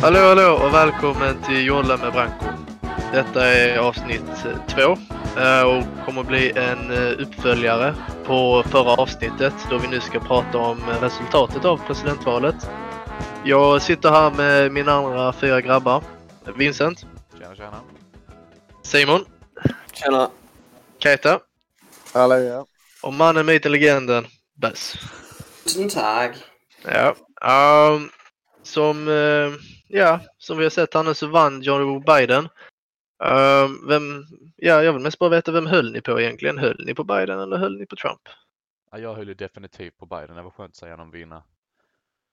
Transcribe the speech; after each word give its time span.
Hallå 0.00 0.18
hallå 0.18 0.60
och 0.64 0.74
välkommen 0.74 1.42
till 1.42 1.66
Jolla 1.66 1.96
med 1.96 2.12
Branko. 2.12 2.44
Detta 3.12 3.46
är 3.46 3.78
avsnitt 3.78 4.22
eh, 4.44 4.66
två 4.68 4.96
eh, 5.40 5.62
och 5.62 6.06
kommer 6.06 6.22
bli 6.22 6.50
en 6.50 6.90
eh, 6.90 7.20
uppföljare 7.20 7.94
på 8.24 8.62
förra 8.70 8.90
avsnittet 8.90 9.54
då 9.70 9.78
vi 9.78 9.88
nu 9.88 10.00
ska 10.00 10.20
prata 10.20 10.58
om 10.58 10.80
resultatet 11.00 11.64
av 11.64 11.80
presidentvalet. 11.86 12.70
Jag 13.44 13.82
sitter 13.82 14.10
här 14.10 14.30
med 14.30 14.72
mina 14.72 14.92
andra 14.92 15.32
fyra 15.32 15.60
grabbar. 15.60 16.02
Vincent, 16.56 17.06
Tjena, 17.38 17.54
tjena. 17.54 17.80
Simon, 18.82 19.24
Tjena. 19.92 20.30
Keita 20.98 21.40
Hallå 22.14 22.34
ja. 22.34 22.66
och 23.02 23.14
mannen, 23.14 23.46
myten, 23.46 23.72
legenden 23.72 24.26
Bess. 24.54 24.96
Tusen 25.64 25.88
tack. 25.88 26.36
Ja, 26.86 27.16
ehm, 27.42 28.08
som, 28.62 29.08
eh, 29.08 29.52
ja, 29.88 30.20
som 30.38 30.58
vi 30.58 30.64
har 30.64 30.70
sett 30.70 30.94
här 30.94 31.02
nu 31.02 31.14
så 31.14 31.26
vann 31.26 31.62
Joe 31.62 32.00
Biden. 32.00 32.48
Ehm, 33.24 33.88
vem, 33.88 34.24
ja, 34.56 34.82
jag 34.82 34.92
vill 34.92 35.02
mest 35.02 35.18
bara 35.18 35.30
veta 35.30 35.52
vem 35.52 35.66
höll 35.66 35.92
ni 35.92 36.00
på 36.00 36.20
egentligen? 36.20 36.58
Höll 36.58 36.84
ni 36.86 36.94
på 36.94 37.04
Biden 37.04 37.40
eller 37.40 37.56
höll 37.56 37.78
ni 37.78 37.86
på 37.86 37.96
Trump? 37.96 38.20
Ja, 38.90 38.98
jag 38.98 39.14
höll 39.14 39.28
ju 39.28 39.34
definitivt 39.34 39.98
på 39.98 40.06
Biden. 40.06 40.36
Det 40.36 40.42
var 40.42 40.50
skönt 40.50 40.70
att 40.70 40.76
se 40.76 40.90
honom 40.90 41.10
vinna. 41.10 41.42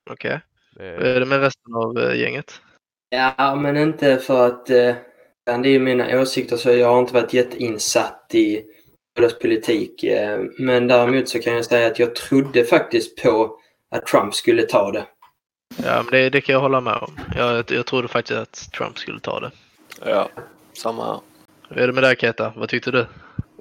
Okej, 0.10 0.42
Det 0.76 0.84
hur 0.84 1.06
är 1.06 1.20
det 1.20 1.26
med 1.26 1.40
resten 1.40 1.76
av 1.76 2.00
eh, 2.00 2.20
gänget? 2.20 2.62
Ja, 3.10 3.56
men 3.56 3.78
inte 3.78 4.18
för 4.18 4.48
att... 4.48 4.70
Eh, 4.70 4.96
det 5.46 5.52
är 5.52 5.66
ju 5.66 5.80
mina 5.80 6.22
åsikter 6.22 6.58
så 6.58 6.72
jag 6.72 6.88
har 6.88 7.00
inte 7.00 7.14
varit 7.14 7.34
jätteinsatt 7.34 8.32
i 8.34 8.64
deras 9.16 9.40
politik. 9.40 10.04
Eh, 10.04 10.40
men 10.60 10.88
däremot 10.88 11.30
så 11.30 11.40
kan 11.40 11.54
jag 11.54 11.66
säga 11.66 11.88
att 11.88 12.00
jag 12.00 12.16
trodde 12.16 12.64
faktiskt 12.64 13.24
på 13.24 13.60
att 13.94 14.06
Trump 14.06 14.34
skulle 14.36 14.64
ta 14.64 14.92
det. 14.92 15.06
Ja, 15.84 15.96
men 16.04 16.12
det, 16.12 16.30
det 16.30 16.42
kan 16.42 16.54
jag 16.54 16.60
hålla 16.60 16.82
med 16.82 16.96
om. 16.96 17.20
Jag, 17.36 17.72
jag 17.72 17.86
trodde 17.86 18.08
faktiskt 18.08 18.40
att 18.40 18.72
Trump 18.74 18.98
skulle 18.98 19.20
ta 19.20 19.40
det. 19.40 19.52
Ja, 20.06 20.30
samma 20.74 21.06
här. 21.06 21.20
Hur 21.70 21.82
är 21.82 21.88
det 21.88 21.94
med 21.94 22.04
dig 22.04 22.16
Keta? 22.16 22.54
Vad 22.56 22.70
tyckte 22.70 22.92
du? 22.92 23.06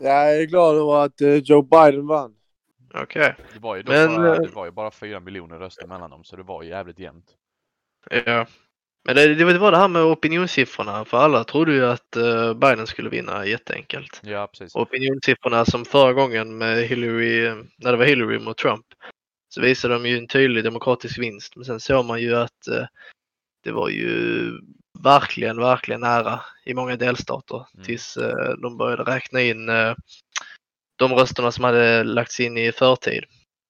Jag 0.01 0.37
är 0.37 0.45
glad 0.45 0.77
över 0.77 1.05
att 1.05 1.21
eh, 1.21 1.35
Joe 1.35 1.63
Biden 1.63 2.07
vann. 2.07 2.35
Okej, 2.95 3.35
det 3.53 3.59
var 3.59 3.77
ju 3.77 3.83
dock 3.83 3.95
Men, 3.95 4.17
bara, 4.17 4.35
eh, 4.35 4.41
det 4.41 4.55
var 4.55 4.65
ju 4.65 4.71
bara 4.71 4.91
fyra 4.91 5.21
miljoner 5.21 5.59
röster 5.59 5.87
mellan 5.87 6.11
dem, 6.11 6.25
så 6.25 6.37
det 6.37 6.43
var 6.43 6.63
ju 6.63 6.69
jävligt 6.69 6.99
jämnt. 6.99 7.27
ja. 8.25 8.47
Men 9.05 9.17
det, 9.17 9.35
det 9.35 9.59
var 9.59 9.71
det 9.71 9.77
här 9.77 9.89
med 9.89 10.03
opinionssiffrorna, 10.03 11.05
för 11.05 11.19
alla 11.19 11.45
trodde 11.45 11.73
ju 11.73 11.87
att 11.87 12.17
eh, 12.17 12.55
Biden 12.55 12.87
skulle 12.87 13.11
vinna 13.11 13.47
jätteenkelt. 13.47 14.21
Ja, 14.25 14.47
precis. 14.47 14.77
opinionssiffrorna 14.77 15.65
som 15.65 15.85
förra 15.85 16.13
gången 16.13 16.59
med 16.59 16.79
Hillary, 16.79 17.55
när 17.77 17.93
det 17.93 17.97
var 17.97 18.05
Hillary 18.05 18.39
mot 18.39 18.59
Trump, 18.59 18.87
så 19.55 19.61
visade 19.61 19.95
de 19.95 20.07
ju 20.07 20.19
en 20.19 20.29
tydlig 20.29 20.65
demokratisk 20.65 21.19
vinst. 21.19 21.57
Men 21.57 21.65
sen 21.65 21.81
såg 21.81 22.05
man 22.05 22.21
ju 22.21 22.37
att 22.37 22.69
eh, 22.69 22.87
det 23.65 23.73
var 23.73 23.89
ju 23.89 24.51
verkligen, 25.05 25.61
verkligen 25.61 26.01
nära 26.01 26.41
i 26.65 26.75
många 26.75 26.97
delstater 26.97 27.67
Mm. 27.75 27.87
tills 27.87 28.17
eh, 28.17 28.55
de 28.63 28.77
började 28.77 29.03
räkna 29.03 29.41
in 29.41 29.69
eh, 29.69 29.95
de 30.97 31.13
rösterna 31.13 31.53
som 31.53 31.65
hade 31.65 32.05
lagts 32.05 32.41
in 32.41 32.57
i 32.57 32.73
förtid. 32.73 33.25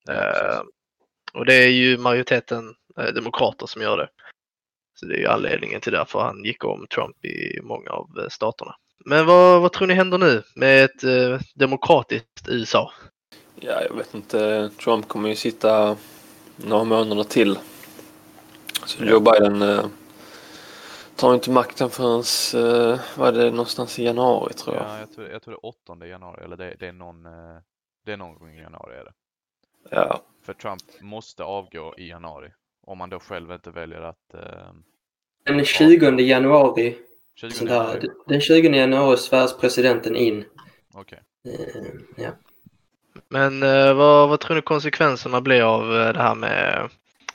Ja, 0.07 0.65
och 1.33 1.47
det 1.47 1.55
är 1.55 1.69
ju 1.69 1.99
majoriteten 1.99 2.75
demokrater 3.15 3.67
som 3.67 3.83
gör 3.83 3.97
det. 3.97 4.09
Så 4.95 5.07
det 5.07 5.15
är 5.15 5.19
ju 5.19 5.27
anledningen 5.27 5.81
till 5.81 5.93
därför 5.93 6.21
han 6.21 6.45
gick 6.45 6.65
om 6.65 6.87
Trump 6.95 7.25
i 7.25 7.61
många 7.63 7.91
av 7.91 8.29
staterna. 8.29 8.75
Men 9.05 9.27
vad, 9.27 9.63
vad 9.63 9.73
tror 9.73 9.87
ni 9.87 9.95
händer 9.95 10.19
nu 10.19 10.43
med 10.57 10.85
ett 10.85 11.05
eh, 11.05 11.41
demokratiskt 11.55 12.49
USA? 12.49 12.93
Ja, 13.65 13.83
jag 13.83 13.97
vet 13.97 14.15
inte. 14.15 14.71
Trump 14.85 15.09
kommer 15.09 15.29
ju 15.29 15.35
sitta 15.35 15.97
några 16.57 16.85
månader 16.85 17.25
till. 17.25 17.59
Så 18.87 19.05
Joe 19.05 19.21
Biden 19.21 19.63
eh, 19.63 19.87
tar 21.17 21.35
inte 21.35 21.51
makten 21.51 21.91
förrän, 21.91 22.23
eh, 22.65 23.01
vad 23.17 23.37
är 23.37 23.45
det, 23.45 23.51
någonstans 23.51 23.99
i 23.99 24.05
januari 24.05 24.53
tror 24.53 24.77
jag. 24.77 24.85
Ja, 24.85 24.99
jag 24.99 25.13
tror, 25.13 25.29
jag 25.29 25.43
tror 25.43 25.55
det 25.55 25.59
är 25.59 25.95
8 25.95 26.07
januari, 26.07 26.45
eller 26.45 26.57
det, 26.57 26.77
det, 26.79 26.89
är 26.89 26.93
någon, 26.93 27.27
eh, 27.27 27.57
det 28.07 28.13
är 28.13 28.17
någon 28.17 28.39
gång 28.39 28.51
i 28.51 28.61
januari 28.61 28.97
är 28.97 29.05
det. 29.05 29.13
Ja, 29.91 30.23
För 30.43 30.55
Trump 30.55 30.83
måste 31.01 31.45
avgå 31.45 31.95
i 31.99 32.09
januari. 32.09 32.53
Om 32.87 32.99
man 32.99 33.11
då 33.11 33.21
själv 33.21 33.53
inte 33.53 33.71
väljer 33.71 34.01
att... 34.01 34.35
Eh, 34.35 34.73
Den 35.45 35.65
20 35.65 36.21
januari, 36.23 36.97
20 37.35 37.51
sånt 37.51 37.71
januari. 37.71 38.01
där, 38.01 38.11
den 38.27 38.41
20 38.41 38.69
januari 38.77 39.17
svärs 39.17 39.57
presidenten 39.61 40.17
in. 40.17 40.45
Okej. 40.95 41.21
Eh, 41.45 41.85
ja. 42.17 42.31
Men 43.29 43.63
eh, 43.63 43.95
vad, 43.95 44.29
vad 44.29 44.41
tror 44.41 44.57
ni 44.57 44.63
konsekvenserna 44.63 45.41
blir 45.41 45.63
av 45.63 46.01
eh, 46.01 46.13
det 46.13 46.23
här 46.23 46.35
med, 46.35 46.91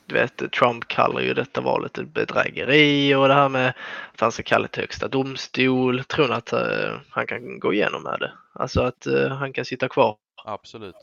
du 0.05 0.15
vet, 0.15 0.51
Trump 0.51 0.87
kallar 0.87 1.21
ju 1.21 1.33
detta 1.33 1.61
valet 1.61 1.97
ett 1.97 2.13
bedrägeri 2.13 3.15
och 3.15 3.27
det 3.27 3.33
här 3.33 3.49
med 3.49 3.73
att 4.13 4.19
han 4.19 4.31
ska 4.31 4.43
kalla 4.43 4.67
till 4.67 4.81
högsta 4.83 5.07
domstol. 5.07 6.03
Tror 6.03 6.27
ni 6.27 6.33
att 6.33 6.53
eh, 6.53 6.99
han 7.09 7.27
kan 7.27 7.59
gå 7.59 7.73
igenom 7.73 8.03
med 8.03 8.19
det? 8.19 8.31
Alltså 8.53 8.81
att 8.81 9.07
eh, 9.07 9.27
han 9.27 9.53
kan 9.53 9.65
sitta 9.65 9.89
kvar? 9.89 10.17
Absolut. 10.45 10.95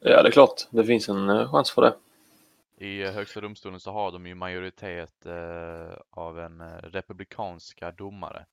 ja, 0.00 0.22
det 0.22 0.28
är 0.28 0.32
klart. 0.32 0.62
Det 0.70 0.84
finns 0.84 1.08
en 1.08 1.28
eh, 1.28 1.52
chans 1.52 1.70
för 1.70 1.82
det. 1.82 1.94
I 2.78 3.04
Högsta 3.04 3.40
domstolen 3.40 3.80
så 3.80 3.92
har 3.92 4.12
de 4.12 4.26
ju 4.26 4.34
majoritet 4.34 5.26
eh, 5.26 5.98
av 6.10 6.40
en 6.40 6.80
republikanska 6.80 7.90
domare. 7.90 8.46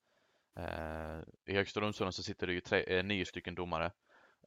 Eh, 0.56 1.18
I 1.46 1.54
Högsta 1.56 1.80
domstolen 1.80 2.12
så 2.12 2.22
sitter 2.22 2.46
det 2.46 2.52
ju 2.52 2.60
tre, 2.60 2.84
eh, 2.98 3.04
nio 3.04 3.24
stycken 3.24 3.54
domare. 3.54 3.90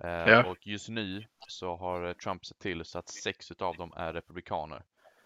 Eh, 0.03 0.09
Ja. 0.09 0.45
Och 0.45 0.67
just 0.67 0.89
nu 0.89 1.25
så 1.47 1.75
har 1.75 2.07
eh, 2.07 2.13
Trump 2.13 2.45
sett 2.45 2.59
till 2.59 2.85
så 2.85 2.99
att 2.99 3.09
sex 3.09 3.51
utav 3.51 3.75
dem 3.77 3.93
är 3.95 4.13
republikaner. 4.13 4.83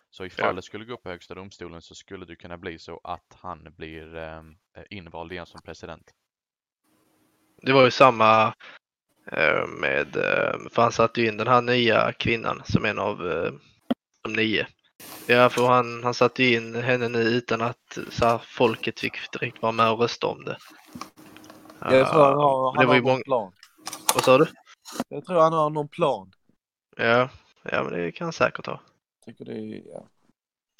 Så 0.09 0.25
ifall 0.25 0.45
Ja. 0.45 0.53
det 0.53 0.61
skulle 0.61 0.85
gå 0.85 0.93
upp 0.93 1.03
på 1.03 1.09
Högsta 1.09 1.33
domstolen 1.35 1.81
så 1.81 1.95
skulle 1.95 2.25
det 2.25 2.35
kunna 2.35 2.57
bli 2.57 2.79
så 2.79 2.99
att 3.03 3.37
han 3.41 3.73
blir 3.77 4.15
eh, 4.15 4.41
invald 4.89 5.31
igen 5.31 5.45
som 5.45 5.61
president. 5.61 6.11
Det 7.61 7.73
var 7.73 7.83
ju 7.85 7.91
samma 7.91 8.53
eh, 9.31 9.67
med, 9.67 10.15
eh, 10.15 10.69
för 10.71 10.81
han 10.81 10.91
satte 10.91 11.21
ju 11.21 11.27
in 11.27 11.37
den 11.37 11.47
här 11.47 11.61
nya 11.61 12.13
kvinnan 12.13 12.61
som 12.65 12.85
en 12.85 12.99
av 12.99 13.31
eh, 13.31 13.51
de 14.21 14.33
nio. 14.33 14.67
Ja, 15.27 15.49
för 15.49 15.67
han, 15.67 16.03
han 16.03 16.13
satte 16.13 16.43
ju 16.43 16.55
in 16.57 16.75
henne 16.75 17.07
nu 17.09 17.19
utan 17.19 17.61
att 17.61 17.97
så 18.09 18.25
här, 18.25 18.37
folket 18.37 18.99
fick 18.99 19.31
direkt 19.31 19.61
vara 19.61 19.71
med 19.71 19.91
och 19.91 19.99
rösta 19.99 20.27
om 20.27 20.45
det. 20.45 20.57
Jag 21.81 22.09
tror 22.11 22.23
han 22.23 22.33
har, 22.37 22.73
det 22.73 22.79
han 22.79 22.87
var 22.87 22.95
har 22.95 23.01
många- 23.01 23.23
plan. 23.23 23.53
Vad 24.13 24.23
sa 24.23 24.37
du? 24.37 24.45
Jag 25.09 25.25
tror 25.25 25.39
han 25.39 25.53
har 25.53 25.69
någon 25.69 25.87
plan. 25.87 26.31
Ja, 26.97 27.29
ja 27.63 27.83
men 27.83 27.93
det 27.93 28.11
kan 28.11 28.25
han 28.25 28.33
säkert 28.33 28.65
ha. 28.65 28.79
Tycker 29.25 29.45
det 29.45 29.51
är, 29.51 29.81
ja. 29.85 30.07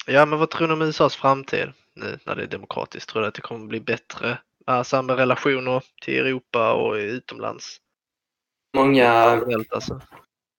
Ja, 0.06 0.26
men 0.26 0.38
vad 0.38 0.50
tror 0.50 0.68
du 0.68 0.74
om 0.74 0.82
USAs 0.82 1.16
framtid 1.16 1.72
nu 1.94 2.18
när 2.24 2.36
det 2.36 2.42
är 2.42 2.46
demokratiskt? 2.46 3.08
Tror 3.08 3.22
du 3.22 3.28
att 3.28 3.34
det 3.34 3.40
kommer 3.40 3.66
bli 3.66 3.80
bättre 3.80 4.38
med 4.66 4.86
samma 4.86 5.16
relationer 5.16 5.84
till 6.02 6.18
Europa 6.18 6.72
och 6.72 6.94
utomlands? 6.94 7.76
Många, 8.76 9.10
alltså. 9.70 10.00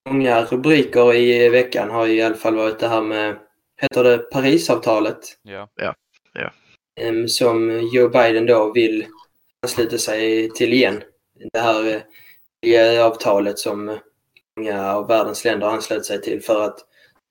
många 0.10 0.46
rubriker 0.46 1.14
i 1.14 1.50
veckan 1.50 1.90
har 1.90 2.08
i 2.08 2.22
alla 2.22 2.36
fall 2.36 2.56
varit 2.56 2.80
det 2.80 2.88
här 2.88 3.02
med, 3.02 3.40
heter 3.82 4.04
det 4.04 4.18
Parisavtalet? 4.18 5.20
Ja, 5.42 5.70
em, 7.00 7.28
som 7.28 7.90
Joe 7.94 8.10
Biden 8.10 8.46
då 8.46 8.72
vill 8.74 9.06
ansluta 9.64 9.98
sig 9.98 10.50
till 10.50 10.74
igen. 10.74 11.04
Det 11.54 11.60
här 11.60 12.04
miljöavtalet 12.64 13.60
som 13.60 14.00
många 14.58 14.94
av 14.94 15.08
världens 15.08 15.46
länder 15.46 15.68
anslöt 15.68 16.06
sig 16.06 16.22
till 16.22 16.42
för 16.42 16.62
att 16.62 16.80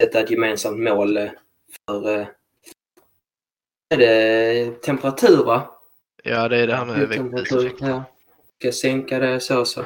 sätta 0.03 0.21
ett 0.21 0.31
gemensamt 0.31 0.79
mål 0.81 1.19
för 1.87 2.19
eh, 2.19 2.27
är 3.95 3.97
det 3.97 4.83
temperatur 4.83 5.45
va? 5.45 5.79
Ja, 6.23 6.49
det 6.49 6.57
är 6.57 6.67
det 6.67 6.75
här 6.75 6.85
med 6.85 7.09
växthuseffekten. 7.09 7.89
ja. 7.89 8.05
Ska 8.59 8.73
sänka 8.73 9.19
det 9.19 9.41
så 9.41 9.65
så. 9.65 9.85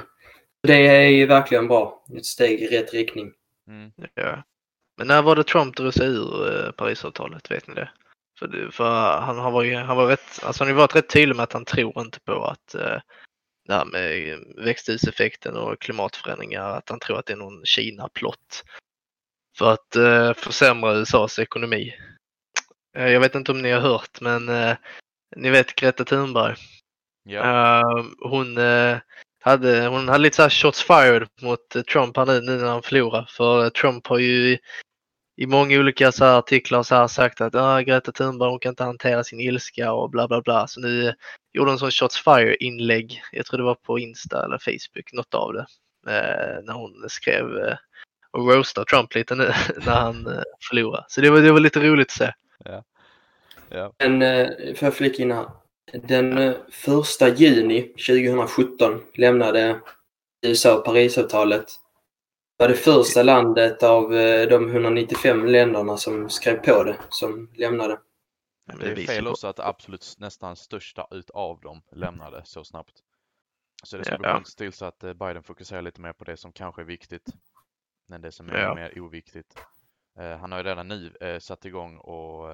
Det 0.62 0.86
är 0.86 1.08
ju 1.08 1.26
verkligen 1.26 1.68
bra. 1.68 2.04
Ett 2.16 2.26
steg 2.26 2.60
i 2.62 2.66
rätt 2.66 2.92
riktning. 2.92 3.32
mm. 3.68 3.92
Ja. 4.14 4.42
Men 4.98 5.06
när 5.06 5.22
var 5.22 5.36
det 5.36 5.44
Trump 5.44 5.76
drog 5.76 5.94
sig 5.94 6.06
ur 6.06 6.64
eh, 6.66 6.72
Parisavtalet? 6.72 7.50
Vet 7.50 7.68
ni 7.68 7.74
det? 7.74 7.90
För, 8.38 8.70
för 8.72 9.20
han, 9.20 9.38
han 9.38 9.52
var 9.52 9.62
ju 9.62 9.74
han 9.74 9.96
var 9.96 10.06
rätt, 10.06 10.42
alltså 10.42 10.64
han 10.64 10.72
har 10.72 10.78
varit 10.78 10.96
rätt 10.96 11.08
tydlig 11.08 11.36
med 11.36 11.42
att 11.42 11.52
han 11.52 11.64
tror 11.64 12.00
inte 12.00 12.20
på 12.20 12.44
att 12.44 12.74
eh, 12.74 12.98
det 13.66 13.74
här 13.74 13.84
med 13.84 14.38
växthuseffekten 14.64 15.56
och 15.56 15.80
klimatförändringar, 15.80 16.70
att 16.70 16.88
han 16.90 17.00
tror 17.00 17.18
att 17.18 17.26
det 17.26 17.32
är 17.32 17.36
någon 17.36 17.64
Kina-plott 17.64 18.64
för 19.58 19.72
att 19.72 19.96
eh, 19.96 20.32
försämra 20.32 20.94
USAs 20.94 21.38
ekonomi. 21.38 21.94
Eh, 22.96 23.08
jag 23.08 23.20
vet 23.20 23.34
inte 23.34 23.52
om 23.52 23.62
ni 23.62 23.70
har 23.70 23.80
hört, 23.80 24.20
men 24.20 24.48
eh, 24.48 24.76
ni 25.36 25.50
vet 25.50 25.74
Greta 25.74 26.04
Thunberg. 26.04 26.56
ja. 27.24 27.80
Eh, 27.80 28.04
hon, 28.18 28.58
eh, 28.58 28.98
hade, 29.40 29.86
hon 29.86 30.08
hade 30.08 30.22
lite 30.22 30.36
så 30.36 30.42
här 30.42 30.50
shots 30.50 30.82
fired 30.82 31.28
mot 31.42 31.76
eh, 31.76 31.82
Trump 31.82 32.16
här 32.16 32.26
nu, 32.26 32.40
nu 32.40 32.56
när 32.56 32.68
han 32.68 32.82
förlorar. 32.82 33.26
För 33.30 33.64
eh, 33.64 33.70
Trump 33.70 34.06
har 34.06 34.18
ju 34.18 34.58
i, 35.36 35.46
många 35.46 35.78
olika 35.78 36.12
så 36.12 36.24
här 36.24 36.38
artiklar 36.38 36.82
så 36.82 36.94
här 36.94 37.06
sagt 37.06 37.40
att 37.40 37.54
ah, 37.54 37.80
Greta 37.80 38.12
Thunberg 38.12 38.50
hon 38.50 38.58
kan 38.58 38.70
inte 38.70 38.84
hantera 38.84 39.24
sin 39.24 39.40
ilska 39.40 39.92
och 39.92 40.10
bla 40.10 40.28
bla 40.28 40.42
bla. 40.42 40.66
Så 40.66 40.80
nu 40.80 41.14
gjorde 41.52 41.70
hon 41.70 41.78
sån 41.78 41.90
shots 41.90 42.24
fire 42.24 42.56
inlägg. 42.56 43.22
Jag 43.32 43.46
tror 43.46 43.58
det 43.58 43.64
var 43.64 43.74
på 43.74 43.98
Insta 43.98 44.44
eller 44.44 44.58
Facebook, 44.58 45.12
något 45.12 45.34
av 45.34 45.52
det. 45.52 45.66
Eh, 46.06 46.64
när 46.64 46.72
hon 46.72 47.04
skrev 47.08 47.58
eh, 47.58 47.76
och 48.30 48.54
roastar 48.54 48.84
Trump 48.84 49.14
lite 49.14 49.34
nu 49.34 49.44
när 49.86 49.94
han 49.94 50.26
eh, 50.26 50.42
förlorar. 50.68 51.04
Så 51.08 51.20
det 51.20 51.30
var, 51.30 51.40
det 51.40 51.52
var 51.52 51.60
lite 51.60 51.80
roligt 51.80 52.06
att 52.06 52.12
se. 52.12 52.32
Ja. 52.64 53.92
Men 53.98 54.22
eh, 54.22 54.48
får 54.48 54.86
jag 54.86 54.94
flika 54.94 55.22
in 55.22 55.32
här? 55.32 55.46
Den 55.92 56.38
eh, 56.38 56.54
första 56.70 57.28
juni 57.28 57.82
2017 57.82 59.00
lämnade 59.14 59.80
USA 60.42 60.82
Parisavtalet. 60.86 61.64
Det 62.56 62.64
var 62.64 62.68
det 62.68 62.74
första 62.74 63.22
landet 63.22 63.82
av 63.82 64.14
eh, 64.14 64.48
de 64.48 64.68
195 64.70 65.46
länderna 65.46 65.96
som 65.96 66.28
skrev 66.30 66.56
på 66.56 66.84
det 66.84 66.96
som 67.10 67.50
lämnade. 67.54 68.00
Men 68.66 68.78
det 68.78 68.90
är 68.90 68.96
fel 69.06 69.26
också 69.26 69.46
att 69.46 69.56
det 69.56 69.66
absolut 69.66 70.14
nästan 70.18 70.56
största 70.56 71.06
utav 71.10 71.60
dem 71.60 71.82
lämnade 71.92 72.42
så 72.44 72.64
snabbt. 72.64 72.92
Så 73.84 73.96
det 73.96 74.04
ska 74.04 74.14
Ja. 74.14 74.18
bli 74.18 74.28
skönt 74.28 74.56
till 74.56 74.72
så 74.72 74.84
att 74.84 75.04
eh, 75.04 75.12
Biden 75.12 75.42
fokuserar 75.42 75.82
lite 75.82 76.00
mer 76.00 76.12
på 76.12 76.24
det 76.24 76.36
som 76.36 76.52
kanske 76.52 76.82
är 76.82 76.86
viktigt 76.86 77.28
än 78.12 78.20
det 78.20 78.32
som 78.32 78.48
är 78.48 78.62
Ja. 78.62 78.74
mer 78.74 79.00
oviktigt. 79.00 79.58
Eh, 80.18 80.36
han 80.38 80.52
har 80.52 80.58
ju 80.58 80.64
redan 80.64 80.88
nu 80.88 81.12
satt 81.40 81.64
igång 81.64 81.98
och 81.98 82.50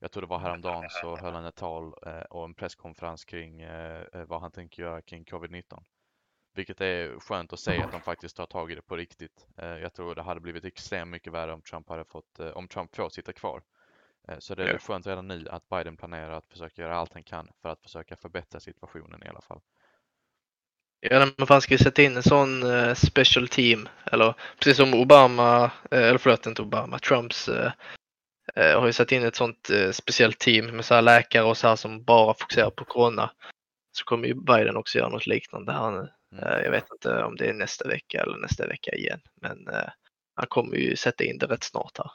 jag 0.00 0.10
tror 0.12 0.20
det 0.20 0.26
var 0.26 0.38
häromdagen 0.38 0.90
så 0.90 1.16
höll 1.16 1.34
han 1.34 1.44
ett 1.44 1.54
tal 1.56 1.92
och 2.30 2.44
en 2.44 2.54
presskonferens 2.54 3.24
kring 3.24 3.66
vad 4.26 4.40
han 4.40 4.50
tänker 4.50 4.82
göra 4.82 5.02
kring 5.02 5.24
covid-19. 5.24 5.82
Vilket 6.58 6.80
är 6.80 7.20
skönt 7.20 7.52
att 7.52 7.60
se 7.60 7.82
att 7.82 7.90
de 7.90 8.00
faktiskt 8.00 8.36
tar 8.36 8.46
tag 8.46 8.72
i 8.72 8.74
det 8.74 8.82
på 8.82 8.96
riktigt. 8.96 9.46
Eh, 9.56 9.66
jag 9.66 9.94
tror 9.94 10.14
det 10.14 10.22
hade 10.22 10.40
blivit 10.40 10.64
extremt 10.64 11.10
mycket 11.10 11.32
värre 11.32 11.52
om 11.52 11.62
Trump 11.62 11.88
hade 11.88 12.04
fått, 12.04 12.40
eh, 12.40 12.50
om 12.50 12.68
Trump 12.68 12.96
får 12.96 13.08
sitta 13.08 13.32
kvar. 13.32 13.62
Eh, 14.28 14.38
Så 14.38 14.54
det 14.54 14.62
är 14.62 14.72
Ja. 14.72 14.78
skönt 14.78 15.06
redan 15.06 15.28
nu 15.28 15.48
att 15.50 15.68
Biden 15.68 15.96
planerar 15.96 16.30
att 16.30 16.46
försöka 16.46 16.82
göra 16.82 16.96
allt 16.96 17.12
han 17.12 17.22
kan 17.22 17.48
för 17.62 17.68
att 17.68 17.82
försöka 17.82 18.16
förbättra 18.16 18.60
situationen 18.60 19.22
i 19.22 19.28
alla 19.28 19.40
fall. 19.40 19.60
Ja, 21.00 21.26
men 21.36 21.46
fan 21.46 21.60
ska 21.60 21.74
vi 21.74 21.78
sätta 21.84 22.02
in 22.02 22.16
en 22.16 22.22
sån 22.22 22.62
special 22.96 23.48
team, 23.48 23.88
eller 24.04 24.34
precis 24.58 24.76
som 24.76 24.94
Obama, 24.94 25.70
eller 25.90 26.18
förlåt 26.18 26.46
inte 26.46 26.62
Obama, 26.62 26.98
Trumps 26.98 27.48
har 28.54 28.86
ju 28.86 28.92
satt 28.92 29.12
in 29.12 29.24
ett 29.24 29.36
sånt 29.36 29.70
speciellt 29.92 30.38
team 30.38 30.76
med 30.76 30.84
så 30.84 30.94
här 30.94 31.02
läkare 31.02 31.44
och 31.44 31.56
så 31.56 31.68
här 31.68 31.76
som 31.76 32.04
bara 32.04 32.34
fokuserar 32.34 32.70
på 32.70 32.84
corona. 32.84 33.30
Så 33.92 34.04
kommer 34.04 34.28
ju 34.28 34.34
Biden 34.34 34.76
också 34.76 34.98
göra 34.98 35.08
något 35.08 35.26
liknande 35.26 35.72
här 35.72 35.90
nu. 35.90 36.08
Mm. 36.32 36.44
Eh, 36.44 36.58
jag 36.64 36.70
vet 36.70 36.90
inte 36.92 37.22
om 37.24 37.36
det 37.36 37.48
är 37.48 37.54
nästa 37.54 37.88
vecka 37.88 38.22
eller 38.22 38.36
nästa 38.38 38.66
vecka 38.66 38.90
igen, 38.90 39.20
men 39.34 39.68
eh, 39.68 39.88
han 40.34 40.46
kommer 40.46 40.76
ju 40.76 40.96
sätta 40.96 41.24
in 41.24 41.38
det 41.38 41.46
rätt 41.46 41.64
snart 41.64 41.98
här. 41.98 42.10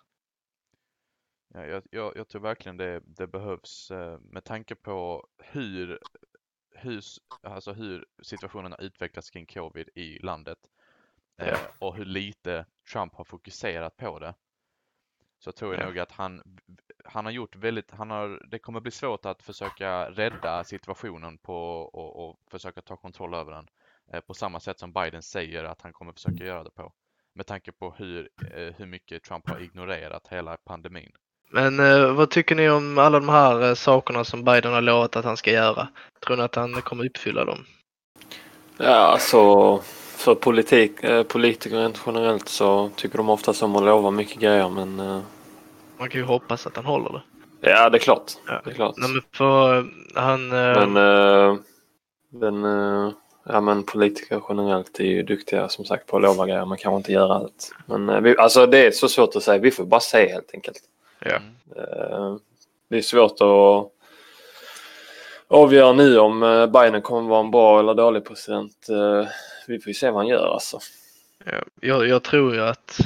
Ja, 1.54 1.66
jag, 1.66 1.84
jag, 1.92 2.18
jag 2.18 2.28
tror 2.28 2.42
verkligen 2.42 2.78
det, 2.78 3.02
det 3.06 3.28
behövs 3.28 3.92
eh, 3.92 4.20
med 4.20 4.44
tanke 4.44 4.76
på 4.76 5.28
hur, 5.38 6.00
hur, 6.76 7.02
alltså 7.42 7.74
hur 7.74 8.06
situationen 8.24 8.72
har 8.72 8.82
utvecklats 8.82 9.30
kring 9.30 9.46
covid 9.46 9.90
i 9.96 10.20
landet 10.20 10.60
Ja. 11.36 11.58
och 11.80 11.96
hur 11.96 12.06
lite 12.06 12.66
Trump 12.94 13.16
har 13.16 13.24
fokuserat 13.24 13.98
på 13.98 14.20
det. 14.20 14.34
Så 15.40 15.52
tror 15.52 15.74
jag 15.74 15.82
Ja. 15.82 15.86
nog 15.86 16.00
att 16.00 16.12
han, 16.12 16.60
han 17.06 17.26
har 17.26 17.32
gjort 17.32 17.56
väldigt, 17.56 17.92
han 17.92 18.10
har, 18.10 18.48
det 18.52 18.60
kommer 18.60 18.80
bli 18.80 18.92
svårt 18.92 19.26
att 19.26 19.44
försöka 19.44 20.12
rädda 20.12 20.64
situationen 20.64 21.38
på 21.38 21.56
och, 21.82 22.30
och 22.30 22.40
försöka 22.52 22.82
ta 22.82 22.98
kontroll 22.98 23.34
över 23.34 23.52
den 23.52 23.68
på 24.28 24.34
samma 24.34 24.60
sätt 24.60 24.80
som 24.80 24.94
Biden 24.94 25.22
säger 25.24 25.64
att 25.64 25.82
han 25.82 25.94
kommer 25.94 26.14
försöka 26.14 26.44
göra 26.44 26.64
det 26.64 26.72
på. 26.72 26.92
Med 27.36 27.46
tanke 27.46 27.72
på 27.72 27.94
hur, 27.98 28.30
eh, 28.56 28.74
hur 28.78 28.86
mycket 28.86 29.24
Trump 29.24 29.50
har 29.50 29.60
ignorerat 29.60 30.28
hela 30.30 30.58
pandemin. 30.66 31.12
Men 31.52 31.80
eh, 31.80 32.14
vad 32.14 32.30
tycker 32.30 32.56
ni 32.56 32.70
om 32.70 32.98
alla 32.98 33.20
de 33.20 33.30
här 33.30 33.62
eh, 33.70 33.74
sakerna 33.74 34.24
som 34.24 34.44
Biden 34.44 34.74
har 34.74 34.82
lovat 34.82 35.16
att 35.16 35.26
han 35.26 35.38
ska 35.38 35.52
göra? 35.52 35.88
Tror 36.26 36.38
ni 36.38 36.44
att 36.44 36.56
han 36.56 36.82
kommer 36.82 37.06
uppfylla 37.06 37.46
dem? 37.46 37.66
Ja, 38.78 38.96
alltså 38.96 39.80
för 40.18 40.36
politik, 40.36 41.04
eh, 41.04 41.24
politiker 41.24 41.76
rent 41.78 42.02
generellt 42.06 42.50
så 42.50 42.90
tycker 42.96 43.18
de 43.18 43.30
oftast 43.30 43.64
om 43.64 43.76
att 43.76 43.84
lova 43.84 44.12
mycket 44.12 44.40
grejer 44.40 44.70
men 44.70 45.00
eh, 45.00 45.22
Man 45.98 46.10
kan 46.10 46.22
ju 46.22 46.26
hoppas 46.28 46.68
att 46.68 46.76
han 46.76 46.86
håller 46.86 47.10
det. 47.14 47.22
ja 47.70 47.90
det 47.90 47.98
är 47.98 48.00
klart. 48.00 48.32
Ja. 48.48 48.62
Det 48.66 48.70
är 48.72 48.76
klart. 48.76 48.96
Nej, 48.98 49.10
men 49.10 49.22
för 49.32 49.78
eh, 49.78 49.84
han... 50.16 50.52
eh, 50.52 50.88
Men, 50.88 50.98
eh, 50.98 51.58
den, 52.32 52.64
eh, 52.66 53.12
ja, 53.44 53.62
men 53.62 53.84
politiker 53.84 54.42
generellt 54.50 55.00
är 55.00 55.04
ju 55.04 55.24
duktiga 55.24 55.70
som 55.70 55.86
sagt 55.86 56.08
på 56.08 56.18
att 56.18 56.24
lova 56.24 56.46
grejer. 56.46 56.66
Man 56.66 56.78
kan 56.78 56.94
inte 56.94 57.12
göra 57.12 57.34
allt. 57.34 57.72
Men 57.86 58.10
eh, 58.10 58.22
vi, 58.22 58.38
alltså 58.38 58.66
det 58.66 58.88
är 58.88 58.92
så 58.92 59.08
svårt 59.10 59.36
att 59.36 59.44
säga. 59.44 59.58
Vi 59.58 59.72
får 59.72 59.86
bara 59.86 60.00
se 60.00 60.30
helt 60.32 60.54
enkelt. 60.54 60.80
Ja. 61.20 61.36
Mm. 61.36 61.52
Eh, 61.78 62.36
det 62.90 62.98
är 62.98 63.02
svårt 63.02 63.42
att 63.42 63.92
avgöra 65.48 65.94
nu 65.94 66.20
om 66.20 66.44
eh, 66.44 66.68
Biden 66.68 67.02
kommer 67.02 67.30
vara 67.30 67.40
en 67.40 67.52
bra 67.52 67.80
eller 67.80 67.94
dålig 67.94 68.26
president. 68.26 68.88
Vi 69.68 69.80
får 69.80 69.88
ju 69.88 69.94
se 69.94 70.10
vad 70.10 70.20
han 70.20 70.28
gör 70.28 70.54
alltså. 70.54 70.80
Ja, 71.46 71.64
jag, 71.82 72.08
jag 72.08 72.24
tror 72.24 72.54
ju 72.54 72.62
att 72.62 73.00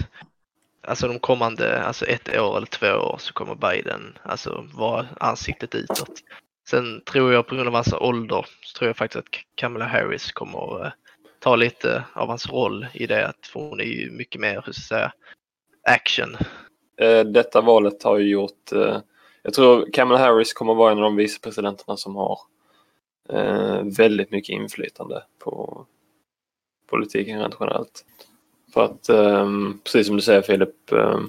alltså 0.81 1.07
de 1.07 1.19
kommande, 1.19 1.83
alltså 1.83 2.05
ett 2.05 2.37
år 2.37 2.57
eller 2.57 2.67
två 2.67 2.87
år 2.87 3.15
så 3.19 3.33
kommer 3.33 3.55
Biden 3.55 4.17
alltså 4.23 4.65
vara 4.73 5.07
ansiktet 5.19 5.75
utåt. 5.75 6.21
Sen 6.69 7.01
tror 7.01 7.33
jag 7.33 7.47
på 7.47 7.55
grund 7.55 7.67
av 7.67 7.73
hans 7.73 7.93
ålder 7.93 8.45
så 8.61 8.77
tror 8.77 8.87
jag 8.87 8.97
faktiskt 8.97 9.25
att 9.25 9.33
Kamala 9.55 9.85
Harris 9.85 10.31
kommer 10.31 10.85
eh, 10.85 10.91
ta 11.39 11.55
lite 11.55 12.03
av 12.13 12.27
hans 12.27 12.49
roll 12.49 12.87
i 12.93 13.07
det 13.07 13.27
att 13.27 13.47
för 13.47 13.59
hon 13.59 13.79
är 13.79 13.83
ju 13.83 14.11
mycket 14.11 14.41
mer, 14.41 14.61
hur 14.65 14.73
ska 14.73 14.95
jag 14.95 15.01
säga, 15.01 15.13
action. 15.83 16.37
Eh, 16.97 17.23
detta 17.23 17.61
valet 17.61 18.03
har 18.03 18.17
ju 18.17 18.29
gjort... 18.29 18.71
Eh, 18.71 18.97
jag 19.43 19.53
tror 19.53 19.89
Kamala 19.93 20.19
Harris 20.19 20.53
kommer 20.53 20.73
vara 20.73 20.91
en 20.91 20.97
av 20.97 21.03
de 21.03 21.15
vicepresidenterna 21.15 21.97
som 21.97 22.15
har 22.15 22.39
eh, 23.29 23.81
väldigt 23.97 24.31
mycket 24.31 24.53
inflytande 24.53 25.23
på 25.39 25.85
politiken 26.89 27.39
rent 27.39 27.57
generellt. 27.59 28.05
För 28.73 28.83
att, 28.83 29.09
eh, 29.09 29.49
precis 29.83 30.07
som 30.07 30.15
du 30.15 30.21
säger 30.21 30.41
Filip, 30.41 30.91
eh, 30.91 31.19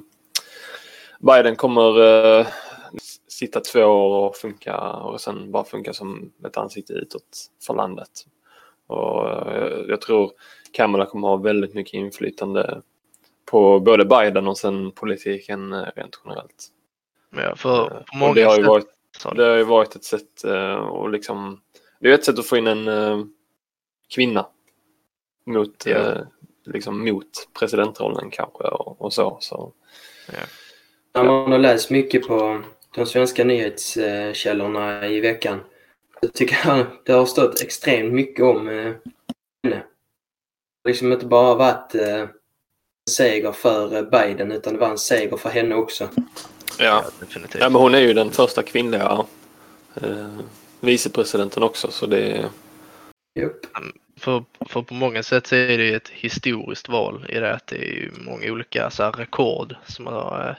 Biden 1.19 1.57
kommer 1.57 2.01
eh, 2.03 2.47
sitta 3.39 3.61
två 3.61 3.85
år 3.85 4.29
och 4.29 4.37
funka 4.37 4.79
och 4.81 5.21
sen 5.21 5.51
bara 5.53 5.65
funka 5.65 5.93
som 5.93 6.33
ett 6.47 6.57
ansikte 6.57 6.93
utåt 6.93 7.51
för 7.67 7.75
landet. 7.75 8.11
Och 8.87 9.31
eh, 9.53 9.85
jag 9.89 10.01
tror 10.01 10.33
Kamala 10.73 11.07
kommer 11.07 11.29
ha 11.29 11.37
väldigt 11.37 11.75
mycket 11.75 11.95
inflytande 11.95 12.83
på 13.45 13.81
både 13.81 14.05
Biden 14.05 14.49
och 14.49 14.59
sen 14.59 14.93
politiken 14.93 15.73
eh, 15.73 15.87
rent 15.97 16.21
generellt. 16.25 16.69
Ja, 17.31 17.57
för 17.57 17.83
Eh, 17.83 17.89
på 17.89 17.95
och 17.97 18.17
många 18.17 18.35
det 18.35 18.43
har 18.43 18.57
ju 18.57 18.63
varit, 18.65 18.87
det 19.37 19.45
har 19.45 19.57
ju 19.57 19.65
varit 19.65 19.97
ett 19.97 20.05
sätt 20.05 20.45
och 20.91 21.11
liksom, 21.11 21.61
det 22.01 22.11
är 22.11 22.15
ett 22.15 22.25
sätt 22.25 22.39
att 22.39 22.47
få 22.47 22.57
in 22.57 22.67
en 22.67 23.33
kvinna 24.15 24.47
mot, 25.47 25.87
Ja. 25.87 26.15
liksom 26.65 27.05
mot 27.05 27.49
presidentrollen 27.59 28.31
kanske 28.31 28.65
och, 28.65 29.03
och 29.03 29.13
så. 29.13 29.39
så. 29.41 29.73
När 31.15 31.25
man 31.25 31.53
har 31.53 31.59
läst 31.59 31.91
mycket 31.91 32.27
på 32.27 32.63
de 32.99 33.07
svenska 33.07 33.45
nyhetskällorna 33.45 35.07
i 35.07 35.21
veckan 35.21 35.61
så 36.23 36.29
tycker 36.29 36.59
jag 36.65 36.87
det 37.05 37.13
har 37.13 37.27
stått 37.27 37.63
extremt 37.63 38.13
mycket 38.13 38.45
om 38.45 38.69
eh, 38.69 38.93
henne. 39.63 39.83
Liksom 40.89 41.13
inte 41.13 41.27
bara 41.27 41.55
varit 41.55 41.95
eh, 41.95 42.21
en 42.21 42.29
seger 43.11 43.53
för 43.53 43.97
eh, 43.97 44.03
Biden 44.03 44.53
utan 44.53 44.73
det 44.73 44.79
var 44.79 44.91
en 44.91 44.99
seger 44.99 45.37
för 45.37 45.51
henne 45.51 45.75
också. 45.75 46.09
Ja. 46.79 47.05
definitivt. 47.21 47.63
ja, 47.63 47.69
men 47.69 47.83
hon 47.83 47.95
är 47.95 48.01
ju 48.01 48.15
den 48.15 48.31
första 48.31 48.63
kvinnliga 48.63 49.27
eh, 49.95 50.39
vicepresidenten 50.81 51.63
också 51.63 51.91
så 51.91 52.07
det 52.07 52.51
Jupp. 53.39 53.67
För, 54.17 54.45
för 54.69 54.83
på 54.83 54.95
många 54.95 55.23
sätt 55.23 55.47
så 55.47 55.55
är 55.55 55.79
det 55.79 55.85
ju 55.85 55.97
ett 55.97 56.09
historiskt 56.09 56.89
val 56.89 57.27
i 57.29 57.35
det 57.39 57.55
att 57.55 57.67
det 57.67 57.77
är 57.77 57.93
ju 57.93 58.13
många 58.19 58.53
olika 58.53 58.91
så 58.91 59.03
här, 59.03 59.13
rekord 59.13 59.77
som 59.87 60.07
har 60.07 60.59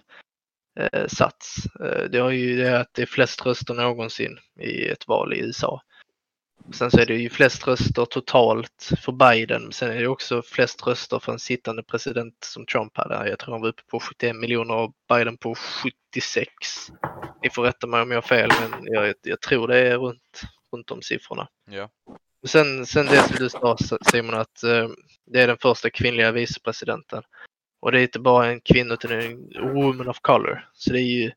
eh, 0.76 1.08
satts. 1.08 1.66
Eh, 1.76 2.04
det 2.04 2.20
har 2.20 2.30
ju 2.30 2.58
det 2.58 2.80
att 2.80 2.94
det 2.94 3.02
är 3.02 3.06
flest 3.06 3.46
röster 3.46 3.74
någonsin 3.74 4.40
i 4.60 4.88
ett 4.88 5.08
val 5.08 5.34
i 5.34 5.40
USA. 5.40 5.82
Sen 6.72 6.92
så 6.92 7.00
är 7.00 7.06
det 7.06 7.14
ju 7.16 7.30
flest 7.30 7.68
röster 7.68 8.06
totalt 8.06 8.92
för 9.02 9.12
Biden. 9.12 9.72
Sen 9.72 9.92
är 9.92 10.02
det 10.02 10.08
också 10.08 10.42
flest 10.42 10.88
röster 10.88 11.20
för 11.20 11.32
en 11.32 11.40
sittande 11.40 11.84
president 11.84 12.36
som 12.44 12.66
Trump 12.66 12.98
hade. 12.98 13.30
Jag 13.30 13.40
tror 13.40 13.54
han 13.54 13.62
var 13.62 13.70
uppe 13.70 13.82
på 13.92 14.00
71 14.00 14.36
miljoner 14.36 14.76
och 14.76 14.94
Biden 15.10 15.38
på 15.38 15.56
76. 15.56 16.52
Ni 17.44 17.50
får 17.50 17.64
rätta 17.64 17.88
mig 17.88 18.02
om 18.02 18.12
jag 18.12 18.18
har 18.18 18.22
fel, 18.22 18.52
men 18.62 18.94
jag, 18.94 19.14
jag 19.22 19.42
tror 19.42 19.68
det 19.68 19.78
är 19.78 19.98
runt, 19.98 20.42
runt 20.72 20.88
de 20.88 21.02
siffrorna. 21.02 21.48
Ja. 21.70 21.90
Sen, 22.48 22.86
sen 22.86 23.06
det 23.06 23.24
som 23.24 23.36
du 23.36 23.50
sa 23.50 23.78
Simon 24.12 24.36
att 24.36 24.64
eh, 24.64 24.88
det 25.26 25.42
är 25.42 25.48
den 25.48 25.58
första 25.58 25.90
kvinnliga 25.90 26.32
vicepresidenten. 26.32 27.24
Och 27.80 27.92
det 27.92 28.00
är 28.00 28.04
inte 28.04 28.20
bara 28.20 28.48
en 28.48 28.62
kvinna 28.62 28.94
utan 28.94 29.12
en 29.12 29.74
woman 29.74 30.10
of 30.10 30.20
color. 30.20 30.70
Så 30.74 30.94
det 30.94 31.00
är 31.00 31.22
ju 31.22 31.32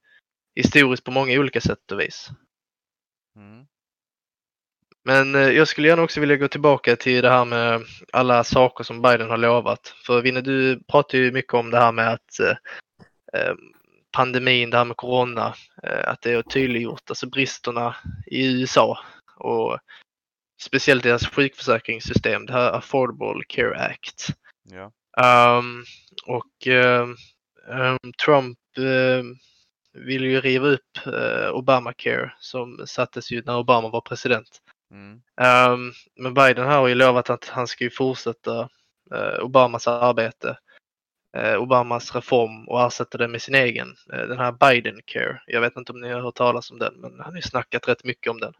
historiskt 0.54 1.04
på 1.04 1.10
många 1.10 1.38
olika 1.38 1.60
sätt 1.60 1.92
och 1.92 2.00
vis. 2.00 2.30
Mm. 3.36 3.66
Men 5.04 5.34
eh, 5.34 5.50
jag 5.50 5.68
skulle 5.68 5.88
gärna 5.88 6.02
också 6.02 6.20
vilja 6.20 6.36
gå 6.36 6.48
tillbaka 6.48 6.96
till 6.96 7.22
det 7.22 7.30
här 7.30 7.44
med 7.44 7.82
alla 8.12 8.44
saker 8.44 8.84
som 8.84 9.02
Biden 9.02 9.30
har 9.30 9.36
lovat. 9.36 9.94
För 10.06 10.22
Vinne, 10.22 10.40
du 10.40 10.82
pratar 10.82 11.18
ju 11.18 11.32
mycket 11.32 11.54
om 11.54 11.70
det 11.70 11.78
här 11.78 11.92
med 11.92 12.12
att 12.12 12.40
eh, 12.40 12.56
eh, 13.40 13.54
pandemin, 14.12 14.70
det 14.70 14.76
här 14.76 14.84
med 14.84 14.96
corona, 14.96 15.54
eh, 15.82 16.08
att 16.08 16.22
det 16.22 16.34
har 16.34 16.42
tydliggjort 16.42 17.10
alltså 17.10 17.26
bristerna 17.26 17.96
i 18.26 18.60
USA 18.60 18.98
och 19.36 19.78
speciellt 20.62 21.02
deras 21.02 21.26
sjukförsäkringssystem, 21.26 22.46
det 22.46 22.52
här 22.52 22.72
Affordable 22.72 23.44
Care 23.48 23.84
Act. 23.84 24.26
Ja. 24.70 24.92
Ehm, 25.16 25.84
och 26.26 26.66
ehm, 26.66 27.16
Trump 28.24 28.58
vill 29.92 30.24
ju 30.24 30.40
riva 30.40 30.66
upp 30.66 31.06
eh, 31.06 31.50
Obamacare 31.52 32.32
som 32.38 32.86
sattes 32.86 33.30
ju 33.30 33.42
när 33.42 33.58
Obama 33.58 33.88
var 33.88 34.00
president. 34.00 34.48
Mm. 34.90 35.22
Ehm, 35.40 35.92
men 36.16 36.34
Biden 36.34 36.66
har 36.66 36.88
ju 36.88 36.94
lovat 36.94 37.30
att 37.30 37.48
han 37.48 37.66
ska 37.66 37.84
ju 37.84 37.90
fortsätta 37.90 38.68
eh, 39.14 39.44
Obamas 39.44 39.88
arbete, 39.88 40.58
eh, 41.36 41.54
Obamas 41.54 42.14
reform 42.14 42.68
och 42.68 42.86
ersätta 42.86 43.18
det 43.18 43.28
med 43.28 43.42
sin 43.42 43.54
egen, 43.54 43.88
den 44.06 44.38
här 44.38 44.52
Biden 44.52 45.00
Care. 45.04 45.42
Jag 45.46 45.60
vet 45.60 45.76
inte 45.76 45.92
om 45.92 46.00
ni 46.00 46.08
har 46.08 46.20
hört 46.20 46.34
talas 46.34 46.70
om 46.70 46.78
den, 46.78 46.94
men 46.94 47.12
han 47.20 47.32
har 47.32 47.36
ju 47.36 47.42
snackat 47.42 47.88
rätt 47.88 48.04
mycket 48.04 48.30
om 48.30 48.40
den. 48.40 48.52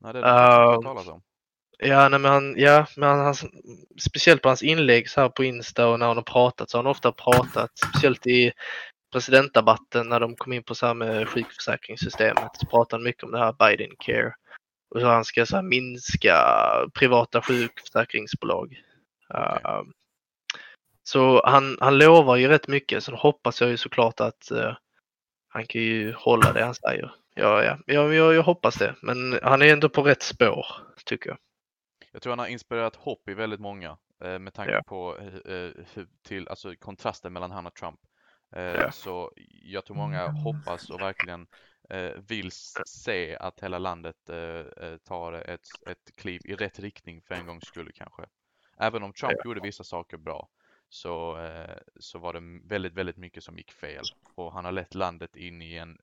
Nej, 0.00 0.12
det 0.12 0.20
det 0.20 0.28
jag 0.28 0.34
har 0.34 0.72
hört 0.72 0.82
talas 0.82 1.08
om. 1.08 1.22
Ja, 1.78 2.08
nej, 2.08 2.20
men 2.20 2.30
han, 2.30 2.54
ja, 2.58 2.86
men 2.96 3.08
han, 3.08 3.20
han, 3.20 3.34
speciellt 4.00 4.42
på 4.42 4.48
hans 4.48 4.62
inlägg 4.62 5.10
så 5.10 5.20
här 5.20 5.28
på 5.28 5.44
Insta 5.44 5.88
och 5.88 5.98
när 5.98 6.06
han 6.06 6.16
har 6.16 6.24
pratat 6.24 6.70
så 6.70 6.78
har 6.78 6.84
han 6.84 6.90
ofta 6.90 7.12
pratat, 7.12 7.70
speciellt 7.78 8.26
i 8.26 8.52
presidentdebatten 9.12 10.08
när 10.08 10.20
de 10.20 10.36
kom 10.36 10.52
in 10.52 10.62
på 10.62 10.74
så 10.74 10.86
här 10.86 10.94
med 10.94 11.28
sjukförsäkringssystemet, 11.28 12.50
så 12.54 12.66
pratade 12.66 13.00
han 13.00 13.04
mycket 13.04 13.24
om 13.24 13.30
det 13.30 13.38
här 13.38 13.52
Biden 13.52 13.96
Care. 13.98 14.34
Och 14.90 15.00
hur 15.00 15.06
han 15.06 15.24
ska 15.24 15.46
så 15.46 15.56
här 15.56 15.62
minska 15.62 16.36
privata 16.94 17.42
sjukförsäkringsbolag. 17.42 18.82
Uh, 19.34 19.82
så 21.02 21.42
han, 21.46 21.76
han 21.80 21.98
lovar 21.98 22.36
ju 22.36 22.48
rätt 22.48 22.68
mycket, 22.68 23.04
så 23.04 23.14
hoppas 23.14 23.60
jag 23.60 23.70
ju 23.70 23.76
såklart 23.76 24.20
att 24.20 24.50
eh, 24.50 24.76
han 25.48 25.66
kan 25.66 25.82
ju 25.82 26.12
hålla 26.12 26.52
det 26.52 26.64
han 26.64 26.74
säger. 26.74 27.14
Ja, 27.34 27.64
ja, 27.64 27.78
jag, 27.86 28.14
jag, 28.14 28.34
jag 28.34 28.42
hoppas 28.42 28.74
det, 28.74 28.94
men 29.02 29.38
han 29.42 29.62
är 29.62 29.72
ändå 29.72 29.88
på 29.88 30.02
rätt 30.02 30.22
spår, 30.22 30.66
tycker 31.04 31.30
jag. 31.30 31.38
Jag 32.16 32.22
tror 32.22 32.32
han 32.32 32.38
har 32.38 32.46
inspirerat 32.46 32.96
hopp 32.96 33.28
i 33.28 33.34
väldigt 33.34 33.60
många 33.60 33.98
eh, 34.24 34.38
med 34.38 34.54
tanke 34.54 34.72
Ja. 34.72 34.82
på 34.82 35.18
eh, 35.18 35.54
eh, 35.54 36.04
till, 36.22 36.48
alltså 36.48 36.76
kontrasten 36.76 37.32
mellan 37.32 37.50
han 37.50 37.66
och 37.66 37.74
Trump. 37.74 38.00
Ja. 38.50 38.92
Så 38.92 39.32
jag 39.62 39.84
tror 39.84 39.96
många 39.96 40.28
hoppas 40.28 40.90
och 40.90 41.00
verkligen 41.00 41.46
vill 42.16 42.50
se 42.86 43.36
att 43.36 43.60
hela 43.60 43.78
landet 43.78 44.16
tar 45.04 45.32
ett, 45.32 45.68
ett 45.86 46.16
kliv 46.16 46.40
i 46.44 46.54
rätt 46.54 46.78
riktning 46.78 47.22
för 47.22 47.34
en 47.34 47.46
gångs 47.46 47.64
skull 47.66 47.92
kanske. 47.94 48.22
Även 48.78 49.02
om 49.02 49.12
Trump 49.12 49.44
gjorde 49.44 49.60
vissa 49.60 49.84
saker 49.84 50.16
bra 50.16 50.48
så, 50.88 51.38
så 52.00 52.18
var 52.18 52.32
det 52.32 52.60
väldigt, 52.64 52.94
väldigt 52.94 53.16
mycket 53.16 53.44
som 53.44 53.56
gick 53.56 53.72
fel 53.72 54.04
och 54.34 54.52
han 54.52 54.64
har 54.64 54.72
lett 54.72 54.94
landet 54.94 55.36
in 55.36 55.62
i 55.62 55.74
en, 55.74 55.98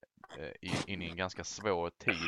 in, 0.87 1.01
i 1.01 1.09
en 1.09 1.17
ganska 1.17 1.43
svår 1.43 1.89
tid 1.89 2.27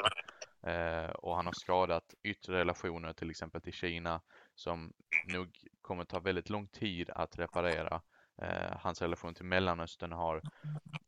Eh, 0.66 1.10
och 1.10 1.36
han 1.36 1.46
har 1.46 1.54
skadat 1.54 2.14
yttre 2.24 2.60
relationer 2.60 3.14
till 3.14 3.30
exempel 3.30 3.62
till 3.62 3.74
Kina 3.74 4.22
som 4.56 4.94
nog 5.34 5.68
kommer 5.82 6.06
ta 6.06 6.20
väldigt 6.20 6.50
lång 6.50 6.68
tid 6.68 7.10
att 7.10 7.40
reparera. 7.40 8.02
Eh, 8.42 8.78
hans 8.80 9.02
relation 9.02 9.34
till 9.34 9.46
Mellanöstern 9.46 10.12
har, 10.12 10.36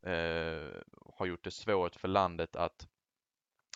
eh, 0.02 0.82
har 1.14 1.26
gjort 1.26 1.44
det 1.44 1.50
svårt 1.50 1.96
för 1.96 2.08
landet 2.08 2.56
att 2.56 2.88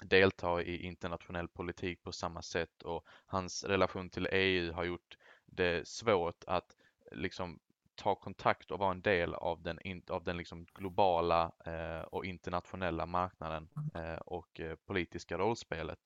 delta 0.03 0.63
i 0.63 0.83
internationell 0.83 1.49
politik 1.49 2.03
på 2.03 2.13
samma 2.13 2.43
sätt 2.43 2.83
och 2.83 3.07
hans 3.27 3.65
relation 3.65 4.11
till 4.11 4.29
EU 4.33 4.73
har 4.73 4.85
gjort 4.85 5.17
det 5.47 5.89
svårt 5.89 6.45
att 6.47 6.77
liksom 7.13 7.59
ta 7.95 8.15
kontakt 8.15 8.71
och 8.71 8.79
vara 8.79 8.91
en 8.91 9.01
del 9.01 9.35
av 9.35 9.63
den, 9.63 9.79
in, 9.87 10.03
av 10.11 10.25
den 10.25 10.37
liksom 10.37 10.67
globala 10.75 11.53
eh, 11.67 12.05
och 12.11 12.25
internationella 12.25 13.07
marknaden 13.07 13.69
eh, 13.95 14.21
och 14.25 14.61
eh, 14.61 14.75
politiska 14.87 15.39
rollspelet. 15.39 15.99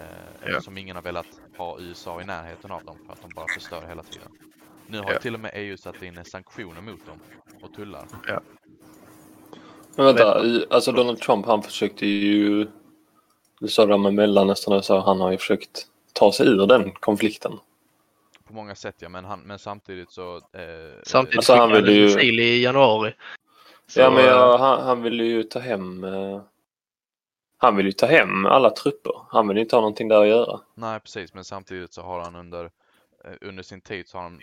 Eh, 0.00 0.48
Eftersom 0.48 0.78
ingen 0.78 0.96
har 0.96 1.02
velat 1.02 1.26
ha 1.56 1.80
USA 1.80 2.20
i 2.20 2.24
närheten 2.24 2.70
av 2.70 2.84
dem 2.84 2.96
för 3.06 3.12
att 3.12 3.22
de 3.22 3.30
bara 3.34 3.46
förstör 3.54 3.86
hela 3.88 4.02
tiden. 4.02 4.28
Nu 4.86 4.98
har 4.98 5.06
ju 5.06 5.12
Ja. 5.12 5.20
till 5.20 5.34
och 5.34 5.40
med 5.40 5.50
EU 5.54 5.76
satt 5.76 6.02
in 6.02 6.24
sanktioner 6.24 6.80
mot 6.80 7.06
dem 7.06 7.18
och 7.62 7.74
tullar. 7.74 8.06
Men 9.96 10.06
vänta, 10.06 10.42
alltså 10.70 10.92
Donald 10.92 11.18
Trump 11.20 11.46
han 11.46 11.62
försökte 11.62 12.06
ju... 12.06 12.66
Du 13.60 13.68
sa 13.68 13.86
det 13.86 13.92
där 13.92 13.98
med 13.98 14.14
Mellanöstern 14.14 14.74
och 14.74 14.84
så 14.84 14.98
han 15.00 15.20
har 15.20 15.30
ju 15.30 15.38
försökt 15.38 15.86
ta 16.12 16.32
sig 16.32 16.46
ur 16.46 16.66
den 16.66 16.92
konflikten. 16.92 17.52
På 18.48 18.54
många 18.54 18.74
sätt 18.74 18.94
ja, 18.98 19.08
men, 19.08 19.24
han, 19.24 19.40
men 19.40 19.58
samtidigt 19.58 20.10
så... 20.10 20.36
Eh, 20.36 21.00
Samtidigt 21.02 21.36
Alltså, 21.36 21.54
han 21.54 21.72
ville 21.72 21.92
ju- 21.92 22.04
missil 22.04 22.40
i 22.40 22.62
januari. 22.62 23.14
Så, 23.86 24.00
ja 24.00 24.10
men 24.10 24.18
eh, 24.20 24.26
jag, 24.26 24.58
han, 24.58 24.82
han 24.82 25.02
ville 25.02 25.24
ju 25.24 25.42
ta 25.42 25.58
hem... 25.58 26.04
Eh, 26.04 26.42
han 27.56 27.76
vill 27.76 27.86
ju 27.86 27.92
ta 27.92 28.06
hem 28.06 28.46
alla 28.46 28.70
trupper. 28.70 29.12
Han 29.28 29.48
vill 29.48 29.56
ju 29.56 29.62
inte 29.62 29.76
ha 29.76 29.80
någonting 29.80 30.08
där 30.08 30.20
att 30.22 30.28
göra. 30.28 30.60
Nej, 30.74 31.00
precis, 31.00 31.34
men 31.34 31.44
samtidigt 31.44 31.92
så 31.92 32.02
har 32.02 32.20
han 32.20 32.36
under, 32.36 32.64
eh, 33.24 33.32
under 33.40 33.62
sin 33.62 33.80
tid 33.80 34.08
så 34.08 34.18
har 34.18 34.22
han 34.22 34.40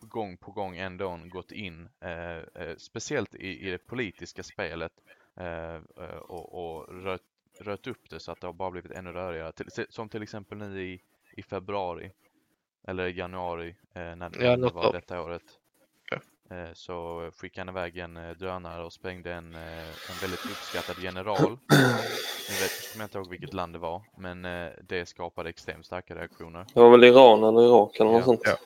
gång 0.00 0.36
på 0.36 0.50
gång 0.50 0.76
ändå 0.76 1.20
gått 1.24 1.52
in, 1.52 1.88
eh, 2.00 2.62
eh, 2.64 2.76
speciellt 2.78 3.34
i, 3.34 3.66
i 3.66 3.70
det 3.70 3.78
politiska 3.86 4.42
spelet 4.42 4.92
eh, 5.40 5.74
eh, 5.74 6.16
och, 6.28 6.54
och 6.78 7.02
rört, 7.04 7.20
rört 7.60 7.86
upp 7.86 8.10
det 8.10 8.20
så 8.20 8.32
att 8.32 8.40
det 8.40 8.46
har 8.46 8.52
bara 8.54 8.70
blivit 8.70 8.92
ännu 8.92 9.12
rörigare. 9.12 9.52
Till, 9.52 9.86
som 9.88 10.08
till 10.08 10.22
exempel 10.22 10.58
nu 10.58 10.82
i, 10.82 11.00
i 11.36 11.42
februari 11.42 12.10
eller 12.88 13.06
i 13.06 13.18
januari 13.18 13.74
eh, 13.94 14.02
när 14.16 14.30
Ja, 14.40 14.50
det 14.50 14.56
något 14.56 14.74
var 14.74 14.92
detta 14.92 15.22
året. 15.22 15.42
Ja. 16.10 16.56
Eh, 16.56 16.68
så 16.74 17.30
skickade 17.36 17.66
han 17.70 17.76
iväg 17.76 17.98
en 17.98 18.16
eh, 18.16 18.30
drönare 18.30 18.84
och 18.84 18.92
sprängde 18.92 19.32
en, 19.32 19.54
eh, 19.54 19.78
en 20.10 20.16
väldigt 20.20 20.44
uppskattad 20.44 20.96
general 21.04 21.50
nu 22.48 22.54
vet 22.60 22.96
jag 22.96 23.04
inte 23.04 23.18
ihåg 23.18 23.30
vilket 23.30 23.54
land 23.54 23.72
det 23.72 23.78
var, 23.78 24.02
men 24.18 24.42
det 24.88 25.08
skapade 25.08 25.48
extremt 25.48 25.86
starka 25.86 26.14
reaktioner. 26.14 26.66
Det 26.74 26.80
var 26.80 26.90
väl 26.90 27.04
Iran 27.04 27.44
eller 27.44 27.62
Irak 27.66 27.96
eller 28.00 28.10
något 28.10 28.20
Ja, 28.20 28.24
sånt. 28.24 28.40
ja. 28.44 28.56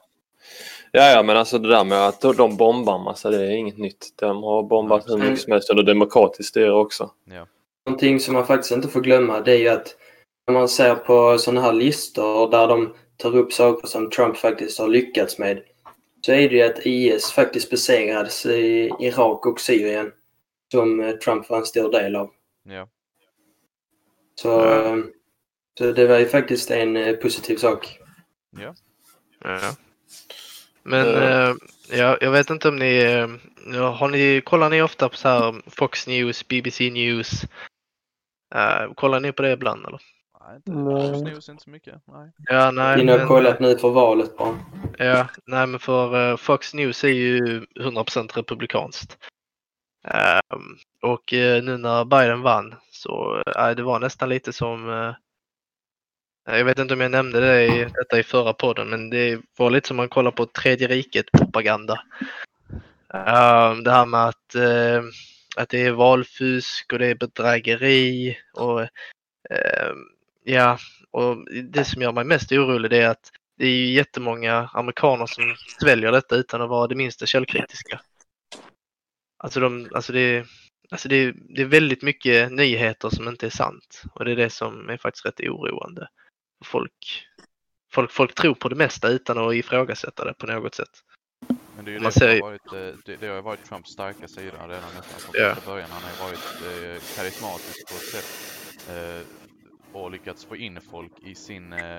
Ja, 0.92 1.10
ja, 1.10 1.22
men 1.22 1.36
alltså 1.36 1.58
det 1.58 1.68
där 1.68 1.84
med 1.84 2.06
att 2.06 2.20
de 2.20 2.56
bombar 2.56 2.98
massa, 2.98 3.30
det 3.30 3.46
är 3.46 3.50
inget 3.50 3.78
nytt. 3.78 4.12
De 4.16 4.42
har 4.42 4.62
bombat 4.62 5.08
hur 5.08 5.16
mycket 5.18 5.40
som 5.40 5.52
helst 5.52 5.70
är 5.70 5.82
demokratiskt 5.82 6.54
det 6.54 6.62
är 6.62 6.72
också. 6.74 7.10
Någonting 7.86 8.20
som 8.20 8.34
man 8.34 8.46
faktiskt 8.46 8.72
inte 8.72 8.88
får 8.88 9.00
glömma 9.00 9.40
det 9.40 9.52
är 9.52 9.58
ju 9.58 9.68
att 9.68 9.96
när 10.46 10.54
man 10.54 10.68
ser 10.68 10.94
på 10.94 11.38
sådana 11.38 11.60
här 11.60 11.72
listor 11.72 12.50
där 12.50 12.68
de 12.68 12.94
tar 13.16 13.36
upp 13.36 13.52
saker 13.52 13.88
som 13.88 14.10
Trump 14.10 14.36
faktiskt 14.36 14.78
har 14.78 14.88
lyckats 14.88 15.38
med 15.38 15.62
så 16.20 16.32
är 16.32 16.48
det 16.48 16.54
ju 16.56 16.62
att 16.62 16.86
IS 16.86 17.32
faktiskt 17.32 17.70
besegrades 17.70 18.46
i 18.46 18.90
Irak 19.00 19.46
och 19.46 19.60
Syrien 19.60 20.12
som 20.72 21.00
eh, 21.00 21.12
Trump 21.12 21.50
var 21.50 21.58
en 21.58 21.66
stor 21.66 21.92
del 21.92 22.16
av. 22.16 22.30
Ja, 22.64 22.88
Så, 24.34 24.48
Ja. 24.48 24.96
eh, 24.96 25.04
så 25.78 25.92
det 25.92 26.06
var 26.06 26.18
ju 26.18 26.26
faktiskt 26.26 26.70
en 26.70 26.96
eh, 26.96 27.16
positiv 27.16 27.56
sak. 27.56 27.98
ja. 28.60 28.74
Ja. 29.44 29.76
Men 30.82 31.06
eh, 31.06 31.54
ja, 31.90 32.18
jag 32.20 32.30
vet 32.30 32.50
inte 32.50 32.68
om 32.68 32.76
ni, 32.76 33.02
ja, 33.72 33.90
har 33.90 34.08
ni, 34.08 34.40
kollar 34.44 34.70
ni 34.70 34.82
ofta 34.82 35.08
på 35.08 35.16
så 35.16 35.28
här 35.28 35.62
Fox 35.70 36.06
News, 36.06 36.48
BBC 36.48 36.90
News? 36.90 37.44
Eh, 38.54 38.94
kollar 38.94 39.20
ni 39.20 39.32
på 39.32 39.42
det 39.42 39.52
ibland 39.52 39.86
eller? 39.86 40.00
Nej, 40.46 40.56
inte, 40.56 40.70
Nej. 40.70 41.34
Inte 41.34 41.62
så 41.64 41.70
mycket. 41.70 41.94
Nej. 42.04 42.30
Ja, 42.50 42.70
nej, 42.70 43.00
Inne 43.00 43.12
och 43.12 43.18
men, 43.18 43.28
kollat 43.28 43.60
nu 43.60 43.78
för 43.78 43.90
valet 43.90 44.36
bara. 44.36 44.58
ja, 44.98 45.28
nej, 45.46 45.66
men 45.66 45.80
för 45.80 46.30
eh, 46.30 46.36
Fox 46.36 46.74
News 46.74 47.04
är 47.04 47.08
ju 47.08 47.60
100% 47.80 48.36
republikanskt. 48.36 49.18
Ehm, 50.04 50.76
och 51.02 51.32
eh, 51.32 51.62
nu 51.62 51.76
när 51.76 52.04
Biden 52.04 52.42
vann 52.42 52.74
så 52.90 53.42
eh, 53.56 53.70
det 53.70 53.82
var 53.82 53.98
nästan 53.98 54.28
lite 54.28 54.52
som 54.52 54.90
eh, 54.90 55.14
jag 56.56 56.64
vet 56.64 56.78
inte 56.78 56.94
om 56.94 57.00
jag 57.00 57.10
nämnde 57.10 57.40
det 57.40 57.64
i, 57.64 57.84
detta 57.84 58.18
i 58.18 58.22
förra 58.22 58.52
podden, 58.52 58.88
men 58.88 59.10
det 59.10 59.40
var 59.58 59.70
lite 59.70 59.88
som 59.88 59.96
man 59.96 60.08
kollar 60.08 60.30
på 60.30 60.46
tredje 60.46 60.88
riket 60.88 61.32
propaganda. 61.32 62.00
Ehm, 63.14 63.84
det 63.84 63.90
här 63.90 64.06
med 64.06 64.24
att, 64.28 64.54
eh, 64.54 65.02
att 65.56 65.68
det 65.68 65.82
är 65.86 65.92
valfusk 65.92 66.92
och 66.92 66.98
det 66.98 67.06
är 67.06 67.14
bedrägeri 67.14 68.38
och 68.54 68.80
ehm, 69.50 70.13
ja, 70.44 70.78
och 71.10 71.36
det 71.64 71.84
som 71.84 72.02
gör 72.02 72.12
mig 72.12 72.24
mest 72.24 72.52
orolig 72.52 72.92
är 72.92 73.08
att 73.08 73.30
det 73.58 73.66
är 73.66 73.70
ju 73.70 73.92
jättemånga 73.92 74.70
amerikaner 74.72 75.26
som 75.26 75.54
sväljer 75.80 76.12
detta 76.12 76.36
utan 76.36 76.62
att 76.62 76.68
vara 76.68 76.86
det 76.86 76.94
minsta 76.94 77.26
källkritiska. 77.26 78.00
Alltså, 79.38 79.60
de, 79.60 79.88
alltså, 79.94 80.12
det, 80.12 80.46
alltså 80.90 81.08
det, 81.08 81.32
det 81.32 81.62
är 81.62 81.66
väldigt 81.66 82.02
mycket 82.02 82.52
nyheter 82.52 83.08
som 83.10 83.28
inte 83.28 83.46
är 83.46 83.50
sant 83.50 84.02
och 84.14 84.24
det 84.24 84.32
är 84.32 84.36
det 84.36 84.50
som 84.50 84.88
är 84.88 84.96
faktiskt 84.96 85.26
rätt 85.26 85.40
oroande. 85.40 86.08
Folk, 86.64 87.26
folk, 87.92 88.10
folk 88.12 88.34
tror 88.34 88.54
på 88.54 88.68
det 88.68 88.76
mesta 88.76 89.08
utan 89.08 89.38
att 89.38 89.54
ifrågasätta 89.54 90.24
det 90.24 90.34
på 90.34 90.46
något 90.46 90.74
sätt. 90.74 90.90
Men 91.76 91.84
det 91.84 91.90
är 91.90 91.92
ju 91.92 91.98
Man 91.98 92.04
det 92.06 92.12
som 92.12 92.20
ser- 92.20 92.40
har 92.40 92.50
varit, 92.50 92.66
eh, 92.72 92.98
det, 93.04 93.16
det 93.20 93.26
har 93.26 93.42
varit 93.42 93.64
Trumps 93.64 93.90
starka 93.90 94.28
sida 94.28 94.52
redan 94.68 94.68
nästan 94.96 95.20
från 95.20 95.34
Ja. 95.42 95.54
första 95.54 95.70
början. 95.70 95.90
Han 95.90 96.02
har 96.02 96.26
varit 96.26 96.62
eh, 96.62 97.02
karismatisk 97.16 97.88
på 97.88 97.94
ett 97.94 98.10
sätt 98.14 98.30
eh, 98.90 99.43
och 99.94 100.10
lyckats 100.10 100.44
få 100.44 100.56
in 100.56 100.80
folk 100.80 101.12
i 101.22 101.34
sin, 101.34 101.72
eh, 101.72 101.98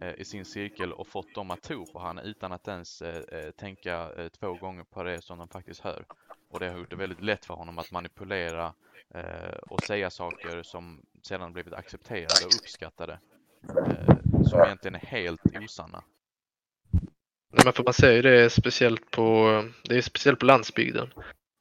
eh, 0.00 0.14
i 0.16 0.24
sin 0.24 0.44
cirkel 0.44 0.92
och 0.92 1.06
fått 1.06 1.34
dem 1.34 1.50
att 1.50 1.62
tro 1.62 1.86
på 1.86 1.98
han 1.98 2.18
utan 2.18 2.52
att 2.52 2.68
ens 2.68 3.02
eh, 3.02 3.40
eh, 3.40 3.50
tänka 3.50 4.10
eh, 4.16 4.28
två 4.28 4.54
gånger 4.54 4.84
på 4.84 5.02
det 5.02 5.22
som 5.22 5.38
de 5.38 5.48
faktiskt 5.48 5.80
hör. 5.80 6.04
Och 6.50 6.60
det 6.60 6.68
har 6.68 6.78
gjort 6.78 6.90
det 6.90 6.96
väldigt 6.96 7.22
lätt 7.22 7.44
för 7.44 7.54
honom 7.54 7.78
att 7.78 7.90
manipulera 7.90 8.74
eh, 9.14 9.56
och 9.70 9.80
säga 9.80 10.10
saker 10.10 10.62
som 10.62 11.02
sedan 11.22 11.52
blivit 11.52 11.72
accepterade 11.72 12.44
och 12.46 12.54
uppskattade. 12.54 13.20
Som 14.50 14.60
egentligen 14.60 14.94
är 14.94 15.06
helt 15.06 15.40
osanna. 15.64 16.04
Nej, 17.52 17.64
men 17.64 17.72
för 17.72 17.84
man 17.84 17.92
ser 17.92 18.12
ju 18.12 18.22
det 18.22 18.50
speciellt 18.50 19.10
på, 19.10 19.62
det 19.82 19.96
är 19.96 20.00
speciellt 20.00 20.38
på 20.38 20.46
landsbygden. 20.46 21.12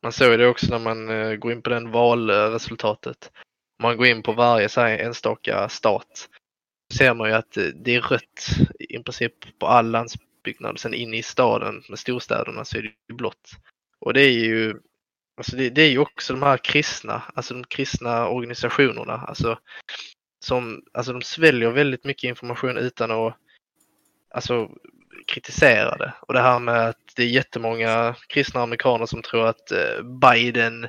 Man 0.04 0.12
såg 0.12 0.32
ju 0.32 0.38
det 0.38 0.48
också 0.48 0.68
när 0.70 0.80
man 0.80 1.08
går 1.40 1.52
in 1.52 1.62
på 1.62 1.70
den 1.70 1.92
valresultatet. 1.92 3.32
Om 3.80 3.84
man 3.84 3.98
går 3.98 4.08
in 4.08 4.24
på 4.24 4.34
varje 4.34 4.70
så 4.70 4.82
här, 4.82 4.98
enstaka 4.98 5.70
stat 5.70 6.30
ser 6.94 7.14
man 7.14 7.30
ju 7.30 7.36
att 7.36 7.58
eh, 7.58 7.64
det 7.64 7.96
är 7.96 8.02
rött 8.02 8.48
i 8.80 9.00
princip 9.00 9.60
på 9.60 9.68
all 9.68 9.92
landsbyggnad. 9.92 10.80
Sen 10.80 10.94
inne 10.94 11.18
i 11.18 11.24
staden 11.24 11.84
med 11.90 12.00
storstäderna 12.00 12.66
så 12.66 12.78
är 12.78 12.94
det 13.08 13.14
blått. 13.14 13.52
Och 14.00 14.14
det 14.14 14.22
är 14.22 14.32
ju 14.32 14.76
Alltså 15.38 15.56
det, 15.56 15.70
det 15.70 15.82
är 15.82 15.90
ju 15.90 16.00
också 16.00 16.34
de 16.34 16.44
här 16.44 16.58
kristna, 16.58 17.24
alltså 17.34 17.54
de 17.54 17.64
kristna 17.64 18.28
organisationerna, 18.28 19.14
alltså 19.14 19.60
som, 20.46 20.84
alltså 20.94 21.14
de 21.14 21.22
sväljer 21.22 21.72
väldigt 21.72 22.04
mycket 22.04 22.28
information 22.28 22.78
utan 22.78 23.12
att 23.12 23.38
alltså, 24.34 24.70
kritisera 25.28 25.98
det. 25.98 26.14
Och 26.22 26.34
det 26.34 26.42
här 26.42 26.60
med 26.60 26.90
att 26.90 27.16
det 27.16 27.24
är 27.24 27.28
jättemånga 27.28 28.16
kristna 28.28 28.62
amerikaner 28.62 29.06
som 29.06 29.22
tror 29.22 29.48
att 29.48 29.72
eh, 29.72 30.04
Biden 30.22 30.88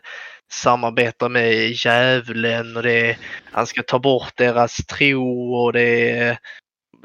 samarbetar 0.48 1.28
med 1.28 1.70
djävulen 1.70 2.76
och 2.76 2.82
det 2.82 3.10
är, 3.10 3.18
han 3.52 3.66
ska 3.66 3.82
ta 3.82 3.98
bort 3.98 4.36
deras 4.36 4.76
tro 4.76 5.54
och 5.54 5.72
det 5.72 6.10
är, 6.10 6.38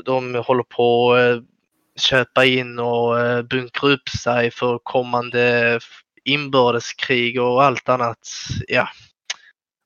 de 0.06 0.36
håller 0.36 0.64
på 0.64 1.14
att 1.14 1.38
eh, 1.38 1.44
köpa 2.00 2.46
in 2.46 2.80
och 2.80 3.20
eh, 3.20 3.42
bunkra 3.42 3.90
upp 3.90 4.10
sig 4.10 4.52
för 4.52 4.80
kommande 4.84 5.80
inbördeskrig 6.24 7.42
och 7.42 7.64
allt 7.64 7.90
annat. 7.90 8.28
Ja. 8.68 8.88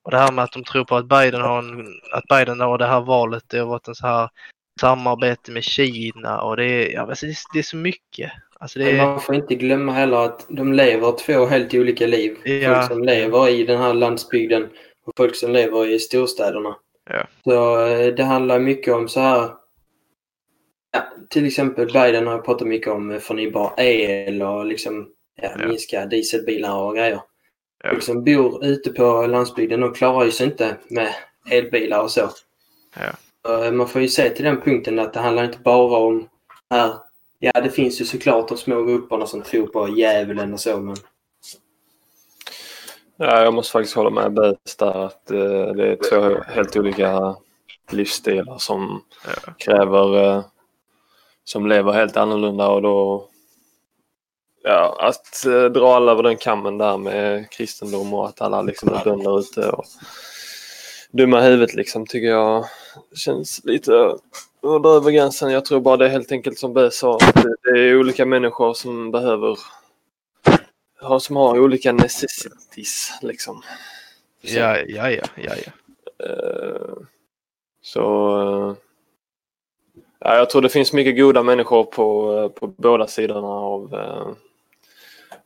Och 0.04 0.10
det 0.10 0.18
här 0.18 0.32
med 0.32 0.44
att 0.44 0.52
de 0.52 0.64
tror 0.64 0.84
på 0.84 0.96
att 0.96 1.08
Biden 1.08 1.40
har 1.40 1.58
en, 1.58 1.86
att 2.12 2.24
Biden 2.28 2.60
har 2.60 2.78
det 2.78 2.86
här 2.86 3.00
valet, 3.00 3.44
det 3.46 3.58
har 3.58 3.66
varit 3.66 3.88
en 3.88 3.94
så 3.94 4.06
här 4.06 4.28
samarbete 4.80 5.52
med 5.52 5.64
Kina 5.64 6.40
och 6.40 6.56
det 6.56 6.64
är, 6.64 6.92
ja, 6.92 7.06
det, 7.06 7.22
är, 7.22 7.36
det 7.52 7.58
är 7.58 7.62
så 7.62 7.76
mycket. 7.76 8.32
Alltså 8.60 8.78
det 8.78 8.96
man 8.96 9.20
får 9.20 9.34
inte 9.34 9.54
glömma 9.54 9.92
heller 9.92 10.16
att 10.16 10.46
de 10.48 10.72
lever 10.72 11.12
två 11.18 11.46
helt 11.46 11.74
olika 11.74 12.06
liv. 12.06 12.36
Ja. 12.44 12.74
Folk 12.74 12.88
som 12.92 13.02
lever 13.02 13.48
i 13.48 13.64
den 13.64 13.78
här 13.78 13.94
landsbygden 13.94 14.68
och 15.04 15.12
folk 15.16 15.36
som 15.36 15.52
lever 15.52 15.86
i 15.86 15.98
storstäderna. 15.98 16.76
Ja. 17.10 17.26
Så 17.44 17.86
eh, 17.86 18.14
det 18.14 18.24
handlar 18.24 18.58
mycket 18.58 18.94
om 18.94 19.08
så 19.08 19.20
här. 19.20 19.50
Ja, 20.92 21.02
till 21.30 21.46
exempel 21.46 21.92
Biden 21.92 22.26
har 22.26 22.38
pratat 22.38 22.68
mycket 22.68 22.88
om 22.88 23.20
förnybar 23.20 23.74
el 23.76 24.42
och 24.42 24.66
liksom 24.66 25.08
ja, 25.42 25.66
minska 25.66 26.06
dieselbilar 26.06 26.76
och 26.76 26.94
grejer. 26.96 27.20
Ja. 27.84 27.90
Folk 27.90 28.02
som 28.02 28.24
bor 28.24 28.64
ute 28.64 28.92
på 28.92 29.26
landsbygden 29.26 29.80
de 29.80 29.94
klarar 29.94 30.24
ju 30.24 30.30
sig 30.30 30.46
inte 30.46 30.76
med 30.88 31.14
elbilar 31.50 32.02
och. 32.02 32.10
Så, 32.10 32.30
eh, 33.48 33.72
Man 33.72 33.88
får 33.88 34.02
ju 34.02 34.08
se 34.08 34.30
till 34.30 34.44
den 34.44 34.60
punkten 34.60 34.98
att 34.98 35.12
det 35.12 35.20
handlar 35.20 35.44
inte 35.44 35.58
bara 35.58 35.98
om 35.98 36.28
här. 36.70 37.05
Ja, 37.38 37.60
det 37.60 37.70
finns 37.70 38.00
ju 38.00 38.04
såklart 38.04 38.48
de 38.48 38.58
små 38.58 38.82
grupperna 38.82 39.26
som 39.26 39.42
tror 39.42 39.66
på 39.66 39.88
djävulen 39.88 40.52
och 40.52 40.60
så, 40.60 40.78
men 40.80 40.96
Ja, 43.16 43.42
jag 43.42 43.54
måste 43.54 43.72
faktiskt 43.72 43.96
hålla 43.96 44.10
med 44.10 44.32
Bäst 44.32 44.78
där 44.78 45.04
att 45.06 45.30
eh, 45.30 45.66
det 45.74 45.86
är 45.92 45.98
två 46.10 46.42
helt 46.54 46.76
olika 46.76 47.36
livsstilar 47.90 48.58
som 48.58 49.02
Ja. 49.26 49.52
kräver, 49.58 50.24
eh, 50.36 50.44
som 51.44 51.66
lever 51.66 51.92
helt 51.92 52.16
annorlunda 52.16 52.68
och 52.68 52.82
då 52.82 53.28
Ja, 54.62 54.96
att 55.00 55.46
eh, 55.46 55.64
dra 55.64 55.94
alla 55.96 56.12
över 56.12 56.22
den 56.22 56.36
kammen 56.36 56.78
där 56.78 56.98
med 56.98 57.50
kristendom 57.50 58.14
och 58.14 58.28
att 58.28 58.40
alla 58.40 58.62
liksom 58.62 58.88
är 58.88 59.04
bönder 59.04 59.38
ute 59.40 59.70
och 59.70 59.84
dumma 61.10 61.40
huvudet 61.40 61.74
liksom 61.74 62.06
tycker 62.06 62.28
jag 62.28 62.64
känns 63.14 63.60
lite 63.64 64.14
över 64.66 65.10
gränsen. 65.10 65.52
Jag 65.52 65.64
tror 65.64 65.80
bara 65.80 65.96
det 65.96 66.04
är 66.04 66.10
helt 66.10 66.32
enkelt 66.32 66.58
som 66.58 66.72
Bä 66.72 66.90
sa, 66.90 67.18
det, 67.34 67.56
det 67.62 67.80
är 67.80 67.98
olika 67.98 68.26
människor 68.26 68.74
som 68.74 69.10
behöver 69.10 69.58
som 71.20 71.36
har 71.36 71.58
olika 71.58 71.92
necessities 71.92 73.18
liksom. 73.22 73.62
Så, 74.44 74.58
ja, 74.58 74.76
ja, 74.76 75.10
ja, 75.10 75.24
ja, 75.34 75.52
ja. 75.66 75.72
eh, 76.26 76.96
så 77.82 78.02
eh, 78.40 78.76
ja, 80.18 80.36
jag 80.36 80.50
tror 80.50 80.62
det 80.62 80.68
finns 80.68 80.92
mycket 80.92 81.16
goda 81.16 81.42
människor 81.42 81.84
på, 81.84 82.38
eh, 82.38 82.48
på 82.48 82.66
båda 82.66 83.06
sidorna 83.06 83.48
av, 83.48 83.94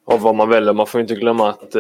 av 0.05 0.21
vad 0.21 0.35
man 0.35 0.49
väljer. 0.49 0.73
Man 0.73 0.87
får 0.87 1.01
inte 1.01 1.15
glömma 1.15 1.49
att 1.51 1.71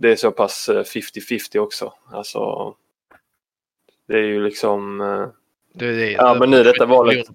det 0.00 0.12
är 0.12 0.16
så 0.16 0.30
pass 0.30 0.68
eh, 0.68 0.82
50-50 0.82 1.58
också. 1.58 1.92
Alltså, 2.12 2.74
det 4.08 4.14
är 4.14 4.22
ju 4.22 4.44
liksom 4.44 5.00
Det 5.72 5.86
är 5.86 5.92
det. 5.92 6.10
Ja, 6.10 6.34
men 6.34 6.50
nu 6.50 6.62
detta 6.62 6.86
valet- 6.86 7.26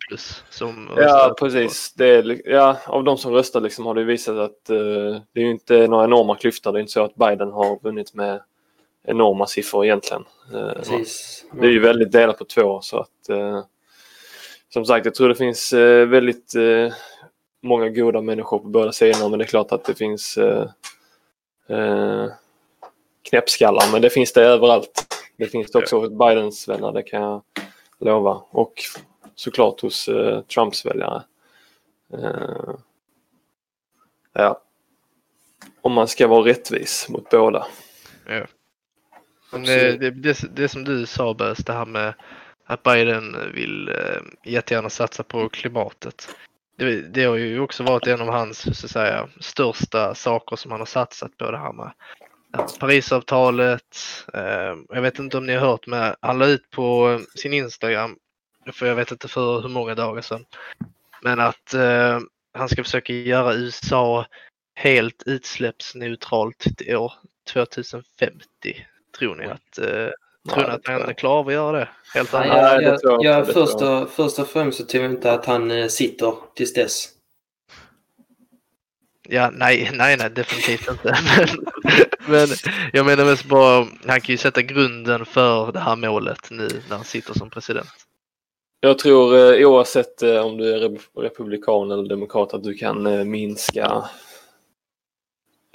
som 0.50 0.90
Ja, 0.98 1.36
precis. 1.40 1.94
Det 1.94 2.06
är, 2.06 2.42
ja, 2.46 2.78
av 2.88 3.04
de 3.04 3.18
som 3.18 3.34
röstar 3.34 3.62
liksom 3.62 3.86
har 3.86 3.94
det 3.94 4.04
visat 4.04 4.38
att 4.38 4.70
eh, 4.70 4.76
det 5.34 5.40
är 5.40 5.44
ju 5.44 5.52
inte 5.52 5.88
några 5.88 6.04
enorma 6.04 6.36
klyftor. 6.36 6.72
Det 6.72 6.80
är 6.80 6.82
inte 6.82 6.92
så 6.92 7.04
att 7.04 7.16
Biden 7.16 7.52
har 7.52 7.84
vunnit 7.84 8.14
med 8.14 8.42
enorma 9.08 9.48
siffror 9.48 9.86
egentligen. 9.86 10.24
Precis. 10.76 11.46
det 11.52 11.68
är 11.68 11.72
ju 11.72 11.80
väldigt 11.80 12.12
delat 12.12 12.38
på 12.38 12.46
två 12.46 12.82
så 12.82 13.00
att 13.00 13.30
eh, 13.30 13.64
som 14.74 14.86
sagt, 14.86 15.06
jag 15.06 15.16
tror 15.16 15.30
det 15.30 15.36
finns 15.36 15.74
väldigt 16.08 16.54
många 17.64 17.90
goda 17.90 18.22
människor 18.22 18.60
på 18.60 18.68
båda 18.68 18.92
sidorna 18.92 19.30
men 19.30 19.40
det 19.40 19.46
är 19.46 19.48
klart 19.48 19.72
att 19.72 19.86
det 19.86 19.94
finns 19.94 20.38
knäppskallar 23.30 23.92
men 23.92 24.02
det 24.02 24.10
finns 24.10 24.34
det 24.34 24.42
överallt. 24.42 25.06
Det 25.38 25.46
finns 25.46 25.72
det 25.72 25.80
också 25.80 26.00
hos 26.00 26.10
Bidens 26.10 26.68
vänner, 26.68 26.92
det 26.92 27.04
kan 27.04 27.22
jag 27.22 27.42
lova. 28.00 28.42
Och 28.50 28.74
såklart 29.36 29.82
hos 29.82 30.08
eh, 30.08 30.42
Trumps 30.42 30.86
väljare. 30.86 31.24
Eh, 32.14 32.76
ja. 34.34 34.62
Om 35.82 35.94
man 35.94 36.08
ska 36.08 36.28
vara 36.28 36.46
rättvis 36.46 37.10
mot 37.10 37.30
båda. 37.30 37.68
Men 39.52 39.62
Absolut. 39.62 40.00
det, 40.00 40.12
det, 40.12 40.34
det, 40.34 40.56
det 40.56 40.68
som 40.68 40.84
du 40.84 41.06
sa 41.06 41.34
Bös, 41.34 41.58
det 41.58 41.74
här 41.74 41.86
med 41.86 42.14
att 42.66 42.84
Biden 42.84 43.52
vill 43.54 43.90
eh, 43.90 44.22
jättegärna 44.44 44.90
satsa 44.90 45.24
på 45.24 45.50
klimatet. 45.50 46.36
Det, 46.78 47.02
det 47.02 47.24
har 47.24 47.36
ju 47.36 47.60
också 47.60 47.84
varit 47.84 48.08
en 48.08 48.22
av 48.22 48.28
hans 48.28 48.80
så 48.80 48.86
att 48.86 48.92
säga, 48.92 49.30
största 49.40 50.16
saker 50.16 50.56
som 50.56 50.72
han 50.72 50.82
har 50.82 50.86
satsat 50.86 51.38
på 51.38 51.52
det 51.52 51.58
här 51.58 51.74
med 51.74 51.92
Parisavtalet. 52.80 53.98
Eh, 54.34 54.76
jag 54.90 55.02
vet 55.02 55.20
inte 55.20 55.38
om 55.38 55.46
ni 55.46 55.54
har 55.54 55.68
hört 55.68 55.88
men 55.88 56.16
han 56.22 56.40
la 56.40 56.46
ut 56.46 56.70
på 56.70 57.20
sin 57.36 57.54
Instagram, 57.54 58.18
för 58.74 58.86
jag 58.86 58.96
vet 58.96 59.12
inte 59.12 59.28
för 59.28 59.62
hur 59.62 59.70
många 59.70 59.96
dagar 59.96 60.22
sedan, 60.22 60.46
men 61.22 61.40
att 61.40 61.74
eh, 61.74 62.20
han 62.54 62.70
ska 62.70 62.84
försöka 62.84 63.14
göra 63.14 63.54
USA 63.54 64.26
helt 64.76 65.24
utsläppsneutralt 65.26 66.78
till 66.78 66.96
år 66.96 67.14
2050. 67.54 68.44
Tror 69.20 69.36
ni 69.36 69.46
att, 69.46 69.78
eh, 69.78 70.10
tror 70.54 70.68
ni 70.68 70.74
att 70.74 70.88
han 70.88 71.16
klarar 71.16 71.40
av 71.40 71.48
att 71.48 71.54
göra 71.54 71.80
det? 71.80 71.90
Helt 72.14 72.34
Nej, 72.34 72.48
jag, 72.50 73.00
jag, 73.02 73.24
jag 73.24 73.48
först, 73.48 73.82
och, 73.82 74.10
först 74.10 74.40
och 74.40 74.48
främst 74.48 74.78
så 74.78 74.86
tror 74.86 75.04
jag 75.04 75.12
inte 75.12 75.32
att 75.32 75.46
han 75.46 75.72
eh, 75.72 75.88
sitter 75.88 76.34
tills 76.56 76.74
dess. 76.74 77.15
Ja, 79.30 79.50
nej, 79.54 79.90
nej, 79.94 80.18
nej, 80.18 80.30
definitivt 80.30 80.90
inte. 80.92 81.18
Men, 81.24 81.48
men 82.48 82.48
jag 82.94 83.06
menar 83.06 83.26
mest 83.26 83.46
bara, 83.46 83.88
han 84.08 84.22
kan 84.22 84.34
ju 84.34 84.38
sätta 84.38 84.62
grunden 84.62 85.26
för 85.26 85.72
det 85.72 85.80
här 85.80 85.96
målet 85.96 86.48
nu 86.52 86.68
när 86.90 86.96
han 86.96 87.06
sitter 87.06 87.34
som 87.34 87.50
president. 87.50 87.88
Jag 88.80 89.00
tror 89.00 89.38
eh, 89.60 89.68
oavsett 89.70 90.22
eh, 90.24 90.46
om 90.46 90.58
du 90.58 90.74
är 90.74 90.80
re- 90.80 91.00
republikan 91.22 91.92
eller 91.92 92.10
demokrat 92.10 92.54
att 92.54 92.64
du 92.64 92.74
kan 92.74 93.06
eh, 93.08 93.24
minska 93.24 94.04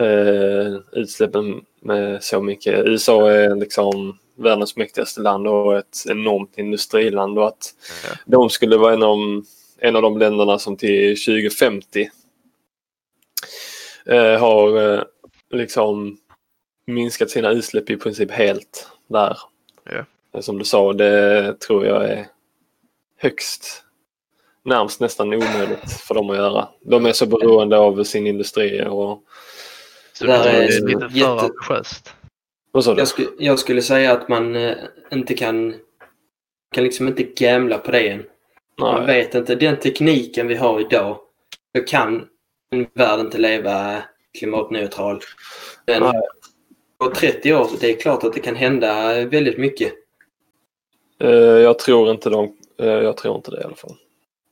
eh, 0.03 0.75
utsläppen 0.93 1.61
med 1.83 2.23
så 2.25 2.41
mycket. 2.43 2.87
USA 2.87 3.31
är 3.31 3.55
liksom 3.57 4.19
världens 4.37 4.77
mäktigaste 4.77 5.21
land 5.21 5.47
och 5.47 5.77
ett 5.79 6.05
enormt 6.09 6.59
industriland 6.59 7.39
och 7.39 7.47
att 7.49 7.75
Ja. 8.09 8.17
de 8.27 8.51
skulle 8.51 8.77
vara 8.77 8.95
en 8.95 9.03
av, 9.03 9.19
en 9.79 9.97
av 9.97 10.03
de 10.03 10.19
länderna 10.19 10.59
som 10.59 10.77
till 10.77 11.17
2050 11.25 12.11
eh, 14.11 14.41
har 14.41 14.93
eh, 14.95 15.03
liksom 15.51 16.19
minskat 16.87 17.31
sina 17.31 17.51
utsläpp 17.51 17.91
i 17.91 17.97
princip 17.97 18.31
helt 18.31 18.89
där. 19.07 19.39
Ja. 19.85 20.05
Eh, 20.35 20.41
Som 20.41 20.59
du 20.59 20.65
sa, 20.65 20.93
det 20.93 21.61
tror 21.61 21.87
jag 21.87 22.05
är 22.11 22.27
högst 23.17 23.83
närmast 24.65 25.01
nästan 25.01 25.35
omöjligt 25.35 25.93
för 25.93 26.15
dem 26.15 26.31
att 26.31 26.37
göra. 26.37 26.69
De 26.81 27.07
är 27.07 27.13
så 27.13 27.27
beroende 27.27 27.79
av 27.79 28.05
sin 28.05 28.27
industri 28.27 28.85
och 28.89 29.23
Så 30.13 30.27
Det 30.27 30.33
är 30.33 30.63
lite 30.87 31.09
för 31.09 31.17
jätte- 31.17 31.29
ambitiöst. 31.31 32.15
Jag, 32.99 33.09
sku, 33.09 33.27
jag 33.39 33.59
skulle 33.59 33.83
säga 33.83 34.13
att 34.13 34.29
man 34.29 34.57
eh, 34.57 34.77
inte 35.13 35.35
kan, 35.35 35.75
kan 36.75 36.85
liksom 36.85 37.09
inte 37.09 37.23
gamla 37.23 37.79
på 37.79 37.91
det 37.91 38.09
än. 38.09 38.23
Man 38.79 39.07
vet 39.07 39.35
inte. 39.35 39.55
Den 39.55 39.77
tekniken 39.77 40.47
vi 40.49 40.55
har 40.55 40.81
idag, 40.81 41.19
så 41.77 41.83
kan 41.85 42.27
en 42.71 42.87
värld 42.95 43.21
inte 43.21 43.39
leva 43.39 44.03
klimatneutral. 44.39 45.21
Men 45.87 46.03
Nej. 46.03 46.13
på 46.99 47.11
30 47.11 47.55
år, 47.55 47.69
det 47.81 47.91
är 47.91 47.97
klart 47.97 48.25
att 48.25 48.33
det 48.33 48.41
kan 48.41 48.57
hända 48.57 49.25
väldigt 49.25 49.59
mycket. 49.59 49.93
Eh, 51.21 51.31
Jag 51.39 51.79
tror 51.79 52.11
inte 52.11 52.31
de, 52.31 52.57
eh, 52.79 52.87
jag 52.87 53.17
tror 53.17 53.37
inte 53.37 53.51
det 53.51 53.61
i 53.61 53.65
alla 53.65 53.75
fall. 53.75 53.97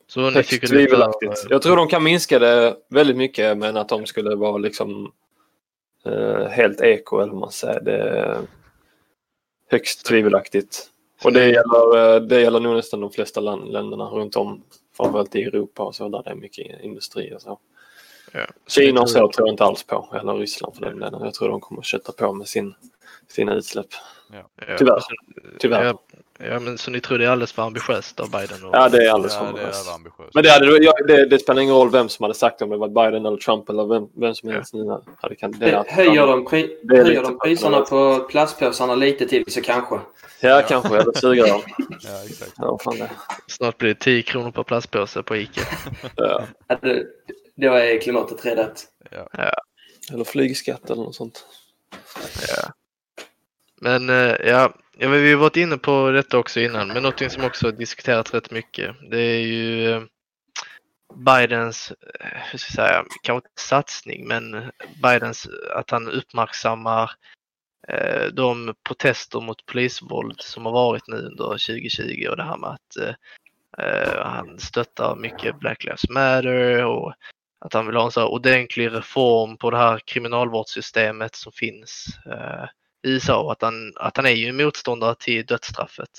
Så 0.06 0.30
ni 0.30 0.42
tycker 0.42 0.68
det 0.68 0.74
är 0.74 0.86
tvivelaktigt. 0.86 1.46
Jag 1.50 1.62
tror 1.62 1.76
de 1.76 1.88
kan 1.88 2.02
minska 2.04 2.38
det 2.38 2.76
väldigt 2.88 3.16
mycket 3.16 3.58
men 3.58 3.76
att 3.76 3.88
de 3.88 4.06
skulle 4.06 4.34
vara 4.34 4.58
liksom 4.58 5.12
eh, 6.04 6.46
helt 6.46 6.80
eko 6.80 7.20
eller 7.20 7.32
vad 7.32 7.40
man 7.40 7.52
säger. 7.52 7.80
Det 7.80 7.96
är 7.98 8.38
högst 9.70 10.06
tvivelaktigt. 10.06 10.90
Och 11.24 11.32
det 11.32 11.46
gäller, 11.46 12.14
eh, 12.14 12.20
det 12.20 12.40
gäller 12.40 12.60
nog 12.60 12.76
nästan 12.76 13.00
de 13.00 13.10
flesta 13.10 13.40
land, 13.40 13.72
länderna 13.72 14.04
runt 14.04 14.36
om. 14.36 14.62
Framförallt 14.96 15.36
i 15.36 15.42
Europa 15.42 15.82
och 15.82 15.94
så 15.94 16.08
där 16.08 16.22
det 16.22 16.30
är 16.30 16.34
mycket 16.34 16.80
industri 16.84 17.34
och 17.34 17.42
så. 17.42 17.58
Ja. 18.32 18.46
Kina 18.68 19.00
och 19.00 19.10
så 19.10 19.18
tror 19.18 19.32
jag 19.48 19.52
inte 19.52 19.64
alls 19.64 19.82
på. 19.82 20.14
Eller 20.20 20.34
Ryssland 20.34 20.74
för 20.76 20.84
den 20.84 20.98
delen. 21.00 21.20
Jag 21.24 21.34
tror 21.34 21.48
de 21.48 21.60
kommer 21.60 21.80
att 21.80 21.86
kötta 21.86 22.12
på 22.12 22.32
med 22.32 22.48
sin, 22.48 22.74
sina 23.28 23.54
utsläpp. 23.54 23.86
Ja, 24.32 24.74
Tyvärr. 24.78 25.00
Tyvärr. 25.58 25.84
Ja, 25.84 26.02
ja, 26.38 26.60
men 26.60 26.78
så 26.78 26.90
ni 26.90 27.00
tror 27.00 27.18
det 27.18 27.24
är 27.24 27.28
alldeles 27.28 27.52
för 27.52 27.62
ambitiöst 27.62 28.20
av 28.20 28.30
Biden? 28.30 28.64
Och... 28.64 28.70
Ja, 28.74 28.88
det 28.88 29.04
är 29.06 29.10
alldeles 29.10 29.34
Ja, 29.40 29.46
för 29.46 29.52
det 29.52 29.60
är 29.62 29.94
ambitiöst. 29.94 30.34
Men 30.34 30.42
det, 30.44 30.50
hade, 30.50 30.84
ja, 30.84 30.92
det, 31.06 31.26
det 31.26 31.38
spelar 31.38 31.62
ingen 31.62 31.74
roll 31.74 31.90
vem 31.90 32.08
som 32.08 32.22
hade 32.22 32.34
sagt 32.34 32.58
det, 32.58 32.64
om 32.64 32.70
det 32.70 32.76
var 32.76 32.88
Biden 32.88 33.26
eller 33.26 33.36
Trump 33.36 33.68
eller 33.68 33.86
vem, 33.86 34.08
vem 34.16 34.34
som 34.34 34.48
helst 34.48 34.74
nu 34.74 35.00
hade 35.20 35.34
kan, 35.34 35.52
det 35.52 35.70
hade- 35.76 35.90
Höjer 35.92 36.26
de, 36.26 36.46
pri- 36.46 36.70
Det 36.82 36.96
är 36.96 37.04
höjer 37.04 37.22
de 37.22 37.38
priserna 37.38 37.80
på 37.80 38.26
plastpåsarna 38.30 38.94
lite 38.94 39.26
till 39.28 39.44
så 39.52 39.60
kanske. 39.62 39.98
Ja, 40.40 40.62
kanske. 40.68 40.96
Eller 40.96 41.12
sugrör. 41.12 41.46
Ja, 42.00 42.24
exakt. 42.26 42.52
Ja, 42.56 42.78
fan 42.84 42.96
det. 42.98 43.10
Snart 43.46 43.78
blir 43.78 43.88
det 43.88 44.00
10 44.00 44.22
kronor 44.22 44.50
per 44.50 44.62
plastpåse 44.62 45.22
på 45.22 45.36
Ica. 45.36 45.60
Ja. 46.16 46.42
Ja, 47.60 47.66
det- 47.66 47.68
Då 47.68 47.74
är 47.74 48.00
klimatet 48.00 48.46
räddat. 48.46 48.84
Eller 50.12 50.24
flygskatt 50.24 50.90
eller 50.90 51.02
något 51.02 51.14
sånt. 51.14 51.46
Ja. 52.48 52.72
Men 53.80 54.08
eh, 54.10 54.36
ja, 54.48 54.74
ja, 54.98 55.08
men 55.08 55.22
vi 55.22 55.32
har 55.32 55.38
varit 55.40 55.56
inne 55.56 55.76
på 55.78 56.10
detta 56.10 56.38
också 56.38 56.60
innan, 56.60 56.88
men 56.88 57.02
någonting 57.02 57.30
som 57.30 57.44
också 57.44 57.66
har 57.66 57.72
diskuterats 57.72 58.34
rätt 58.34 58.50
mycket, 58.50 58.96
det 59.10 59.20
är 59.20 59.40
ju 59.40 59.90
eh, 59.92 60.02
Bidens, 61.14 61.92
eh, 62.20 62.26
hur 62.50 62.58
ska 62.58 62.82
jag 62.82 62.88
säga, 62.88 63.04
kanske 63.22 63.46
inte 63.48 63.60
satsning, 63.62 64.28
men 64.28 64.70
Bidens, 65.02 65.48
att 65.74 65.90
han 65.90 66.08
uppmärksammar 66.08 67.10
eh, 67.88 68.26
de 68.26 68.74
protester 68.88 69.40
mot 69.40 69.66
polisvåld 69.66 70.40
som 70.40 70.66
har 70.66 70.72
varit 70.72 71.08
nu 71.08 71.16
under 71.16 71.44
2020 71.44 72.26
och 72.30 72.36
det 72.36 72.42
här 72.42 72.56
med 72.56 72.70
att 72.70 73.16
han 74.24 74.58
stöttar 74.58 75.16
mycket 75.16 75.58
Black 75.60 75.84
Lives 75.84 76.08
Matter 76.10 76.84
och 76.84 77.14
att 77.58 77.74
han 77.74 77.86
vill 77.86 77.96
ha 77.96 78.04
en 78.04 78.10
så 78.10 78.20
här 78.20 78.28
ordentlig 78.28 78.92
reform 78.92 79.56
på 79.56 79.70
det 79.70 79.76
här 79.76 79.98
kriminalvårdssystemet 79.98 81.34
som 81.34 81.52
finns 81.52 82.06
eh, 82.26 82.64
i 83.06 83.12
USA 83.12 83.42
och 83.42 83.52
att 83.52 83.62
han, 83.62 83.92
att 83.96 84.16
han 84.16 84.26
är 84.26 84.30
ju 84.30 84.52
motståndare 84.52 85.14
till 85.14 85.46
dödsstraffet. 85.46 86.10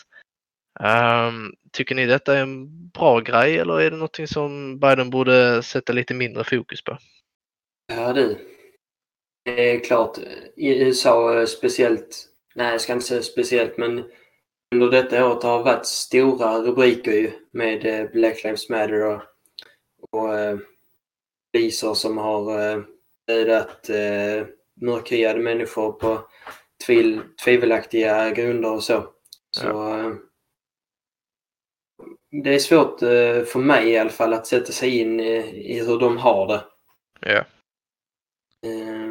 Um, 0.80 1.54
tycker 1.72 1.96
ni 1.96 2.06
detta 2.06 2.38
är 2.38 2.42
en 2.42 2.90
bra 2.90 3.20
grej 3.20 3.58
eller 3.58 3.82
är 3.82 3.92
det 3.92 3.98
någonting 3.98 4.28
som 4.28 4.80
Biden 4.80 5.10
borde 5.10 5.64
sätta 5.64 5.94
lite 5.94 6.14
mindre 6.14 6.44
fokus 6.44 6.84
på? 6.84 6.98
Ja 7.94 8.14
du. 8.14 8.38
Det 9.46 9.76
är 9.76 9.80
klart, 9.80 10.18
i 10.56 10.84
USA 10.84 11.40
eh, 11.40 11.46
speciellt, 11.46 12.26
nej 12.56 12.72
jag 12.72 12.82
ska 12.82 12.94
inte 12.94 13.06
säga 13.06 13.22
speciellt, 13.22 13.78
men 13.78 14.04
under 14.76 14.92
detta 14.92 15.28
året 15.28 15.44
har 15.44 15.58
det 15.58 15.64
varit 15.64 15.86
stora 15.86 16.58
rubriker 16.58 17.12
ju 17.12 17.32
med 17.52 17.86
eh, 17.86 18.12
Black 18.12 18.44
Lives 18.44 18.70
Matter 18.70 19.06
och, 19.06 19.22
och 20.12 20.40
eh, 20.40 20.58
poliser 21.54 21.94
som 21.94 22.18
har 22.18 22.72
eh, 22.72 22.82
dödat 23.28 23.90
eh, 23.90 24.48
mörkhyade 24.82 25.40
människor 25.40 25.92
på 25.92 26.28
tvil, 26.86 27.22
tvivelaktiga 27.44 28.30
grunder 28.30 28.72
och 28.72 28.84
så. 28.84 29.14
så 29.58 29.98
eh, 30.00 30.14
det 32.44 32.56
är 32.56 32.60
svårt 32.60 33.02
eh, 33.02 33.44
för 33.44 33.60
mig 33.60 33.90
i 33.90 33.98
alla 33.98 34.10
fall 34.10 34.34
att 34.34 34.48
sätta 34.48 34.72
sig 34.72 35.00
in 35.00 35.20
i 35.20 35.84
hur 35.86 36.00
de 36.00 36.18
har 36.18 36.48
det. 36.48 36.64
Ja. 37.22 37.46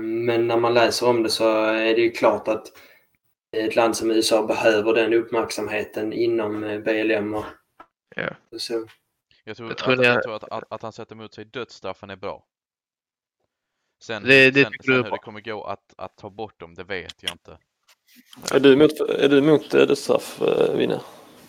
Men 0.01 0.47
när 0.47 0.57
man 0.57 0.75
läser 0.75 1.09
om 1.09 1.23
det 1.23 1.31
så 1.31 1.65
är 1.65 1.95
det 1.95 2.01
ju 2.01 2.11
klart 2.11 2.49
att 2.49 2.67
ett 3.57 3.77
land 3.77 3.97
som 3.97 4.11
USA 4.11 4.47
behöver 4.47 4.95
den 4.95 5.15
uppmärksamheten 5.15 6.13
inom 6.13 6.83
BLM 6.85 7.35
och 7.35 7.45
Ja. 8.17 8.29
och 8.53 8.61
så. 8.61 8.87
Jag 9.49 9.57
tror, 9.57 9.69
Jag 9.69 9.79
tror 9.79 9.93
att, 9.93 9.99
ni- 9.99 10.05
jag 10.07 10.23
tror 10.23 10.35
att, 10.37 10.45
att, 10.45 10.65
att 10.73 10.83
han 10.83 10.93
sätter 10.93 11.15
emot 11.15 11.35
sig 11.35 11.45
dödsstraffen 11.45 12.11
är 12.11 12.17
bra. 12.17 12.47
Sen, 14.01 14.23
Det- 14.23 14.51
det 14.51 14.63
sen, 14.65 14.73
sen 14.85 14.95
hur 14.95 15.03
bra. 15.03 15.11
det 15.13 15.19
kommer 15.19 15.41
gå 15.41 15.65
att, 15.65 15.95
att 15.97 16.17
ta 16.17 16.31
bort 16.31 16.61
dem, 16.61 16.75
det 16.75 16.85
vet 16.85 17.23
jag 17.23 17.33
inte. 17.33 17.59
Är 18.53 18.61
du 18.61 18.73
emot, 18.73 19.01
är 19.01 19.29
du 19.29 19.39
emot 19.39 19.75
eh, 19.75 19.87
dödsstraff, 19.87 20.43
eh, 20.43 20.75
Vinne? 20.77 21.01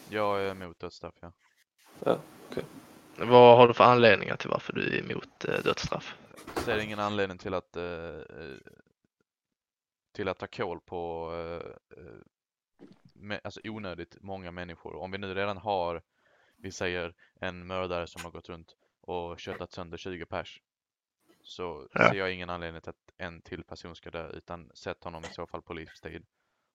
Jag 0.09 0.41
är 0.41 0.51
emot 0.51 0.79
dödsstraff, 0.79 1.13
ja. 1.19 1.31
Vad 3.17 3.57
har 3.57 3.67
du 3.67 3.73
för 3.73 3.83
anledningar 3.83 4.35
till 4.35 4.49
varför 4.49 4.73
du 4.73 4.97
är 4.97 4.99
emot 5.11 5.45
eh, 5.45 5.63
dödsstraff? 5.63 6.15
Jag 6.55 6.63
ser 6.63 6.77
ingen 6.77 6.99
anledning 6.99 7.37
till 7.37 7.53
att 7.53 7.77
till 10.13 10.27
att 10.27 10.37
ta 10.37 10.47
koll 10.47 10.79
på 10.79 11.31
alltså 13.43 13.61
onödigt 13.63 14.17
många 14.21 14.51
människor. 14.51 14.95
Om 14.95 15.11
vi 15.11 15.17
nu 15.17 15.33
redan 15.33 15.57
har, 15.57 16.01
vi 16.61 16.71
säger 16.71 17.13
en 17.39 17.67
mördare 17.67 18.07
som 18.07 18.23
har 18.23 18.31
gått 18.31 18.49
runt 18.49 18.75
och 19.01 19.39
köttat 19.39 19.71
sönder 19.71 19.97
20 19.97 20.25
pers. 20.25 20.61
Så 21.43 21.87
Ja. 21.93 22.09
ser 22.09 22.17
jag 22.17 22.33
ingen 22.33 22.49
anledning 22.49 22.81
till 22.81 22.89
att 22.89 23.13
en 23.17 23.41
till 23.41 23.63
person 23.63 23.95
ska 23.95 24.09
dö 24.11 24.29
utan 24.29 24.71
sätt 24.73 25.03
honom 25.03 25.23
i 25.23 25.33
så 25.33 25.47
fall 25.47 25.61
på 25.61 25.73
livstid. 25.73 26.25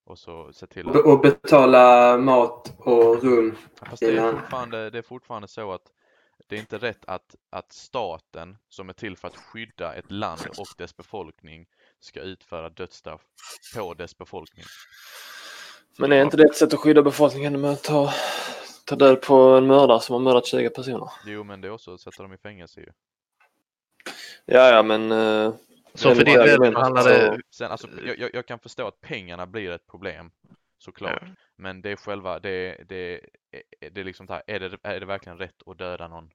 Och 0.05 0.19
så 0.19 0.53
se 0.53 0.67
till 0.67 0.89
att... 0.89 0.95
Och 0.95 1.19
betala 1.21 2.17
mat 2.17 2.73
och 2.77 3.23
rum. 3.23 3.57
Fast 3.75 3.99
det 3.99 4.17
är, 4.17 4.31
fortfarande, 4.31 4.89
det 4.89 4.97
är 4.97 5.01
fortfarande 5.01 5.47
så 5.47 5.71
att 5.71 5.91
det 6.47 6.55
är 6.55 6.59
inte 6.59 6.77
rätt 6.77 7.05
att, 7.05 7.35
att 7.49 7.71
staten 7.73 8.57
som 8.69 8.89
är 8.89 8.93
till 8.93 9.17
för 9.17 9.27
att 9.27 9.35
skydda 9.37 9.93
ett 9.93 10.11
land 10.11 10.41
och 10.57 10.67
dess 10.77 10.97
befolkning 10.97 11.65
ska 11.99 12.21
utföra 12.21 12.69
dödsstraff 12.69 13.21
på 13.75 13.93
dess 13.93 14.17
befolkning. 14.17 14.65
Men 15.97 16.11
är 16.11 16.21
inte 16.21 16.37
det 16.37 16.43
ett 16.43 16.55
sätt 16.55 16.73
att 16.73 16.79
skydda 16.79 17.01
befolkningen 17.01 17.61
med 17.61 17.71
att 17.71 17.83
ta, 17.83 18.13
ta 18.85 18.95
död 18.95 19.21
på 19.21 19.35
en 19.35 19.67
mördare 19.67 19.99
som 19.99 20.13
har 20.13 20.19
mördat 20.19 20.45
20 20.47 20.69
personer? 20.69 21.09
Jo 21.25 21.43
men 21.43 21.61
det 21.61 21.67
är 21.67 21.71
också 21.71 21.93
att 21.93 22.01
sätta 22.01 22.23
dem 22.23 22.33
i 22.33 22.37
fängelse 22.37 22.79
ju. 22.79 22.89
Ja, 24.45 24.69
ja, 24.69 24.83
men... 24.83 25.11
eh, 25.11 25.53
Så 25.93 26.09
det 26.09 26.15
för 26.15 26.25
din 26.25 26.33
del 26.33 26.75
handlar 26.75 27.01
så- 27.01 27.09
det... 27.09 27.39
Sen 27.49 27.71
alltså, 27.71 27.87
jag, 28.17 28.29
jag, 28.33 28.45
kan 28.45 28.59
förstå 28.59 28.87
att 28.87 29.01
pengarna 29.01 29.45
blir 29.47 29.71
ett 29.71 29.87
problem 29.87 30.31
såklart. 30.77 31.19
Ja. 31.21 31.27
Men 31.55 31.81
det 31.81 31.91
är 31.91 31.95
själva, 31.95 32.39
det, 32.39 32.85
det, 32.89 33.21
det 33.91 34.01
är 34.01 34.03
liksom 34.03 34.27
så 34.27 34.33
här, 34.33 34.43
är 34.47 34.59
det, 34.59 34.77
är 34.83 34.99
det 34.99 35.05
verkligen 35.05 35.37
rätt 35.37 35.61
att 35.65 35.77
döda 35.77 36.07
någon? 36.07 36.29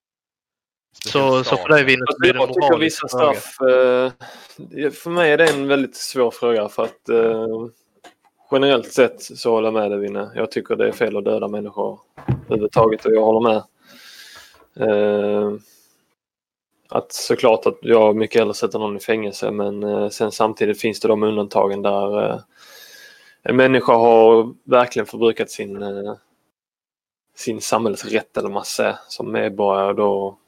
Så, 1.04 1.44
så 1.44 1.56
för 1.56 1.68
dig 1.68 1.84
vinner 1.84 2.18
blir 2.20 2.32
det 2.32 2.38
jag 2.38 2.48
tycker 2.48 2.60
moraliskt 2.60 3.04
vissa 3.04 3.08
straff... 3.08 3.60
Eh, 3.60 4.12
för 4.90 5.10
mig 5.10 5.32
är 5.32 5.38
det 5.38 5.50
en 5.50 5.68
väldigt 5.68 5.96
svår 5.96 6.30
fråga 6.30 6.68
för 6.68 6.82
att 6.84 7.08
eh, 7.08 7.46
generellt 8.50 8.92
sett 8.92 9.22
så 9.22 9.50
håller 9.50 9.66
jag 9.66 9.74
med 9.74 9.90
dig 9.90 10.00
Vinne. 10.00 10.30
Jag 10.34 10.50
tycker 10.50 10.76
det 10.76 10.88
är 10.88 10.92
fel 10.92 11.16
att 11.16 11.24
döda 11.24 11.48
människor 11.48 12.00
överhuvudtaget 12.46 13.04
och 13.04 13.12
jag 13.12 13.24
håller 13.24 13.40
med. 13.50 13.62
Eh, 14.76 15.52
att 16.88 17.12
såklart 17.12 17.66
att 17.66 17.78
jag 17.82 18.16
mycket 18.16 18.38
hellre 18.40 18.54
sätter 18.54 18.78
någon 18.78 18.96
i 18.96 19.00
fängelse 19.00 19.50
men 19.50 19.82
eh, 19.82 20.08
sen 20.08 20.32
samtidigt 20.32 20.80
finns 20.80 21.00
det 21.00 21.08
de 21.08 21.22
undantagen 21.22 21.82
där 21.82 22.30
eh, 22.30 22.40
en 23.42 23.56
människa 23.56 23.92
har 23.92 24.54
verkligen 24.64 25.06
förbrukat 25.06 25.50
sin, 25.50 25.82
eh, 25.82 26.14
sin 27.36 27.60
samhällsrätt 27.60 28.36
eller 28.36 28.48
vad 28.48 28.54
man 28.54 28.64
säger 28.64 28.96
som 29.08 29.32
medborgare 29.32 29.92
då 29.92 30.38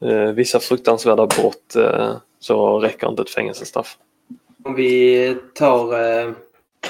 eh, 0.00 0.32
vissa 0.32 0.60
fruktansvärda 0.60 1.26
brott 1.26 1.76
eh, 1.76 2.16
så 2.38 2.80
räcker 2.80 3.08
inte 3.08 3.22
ett 3.22 3.30
fängelsestraff. 3.30 3.98
Om 4.66 4.74
vi 4.74 5.36
tar 5.54 5.92
eh, 5.92 6.32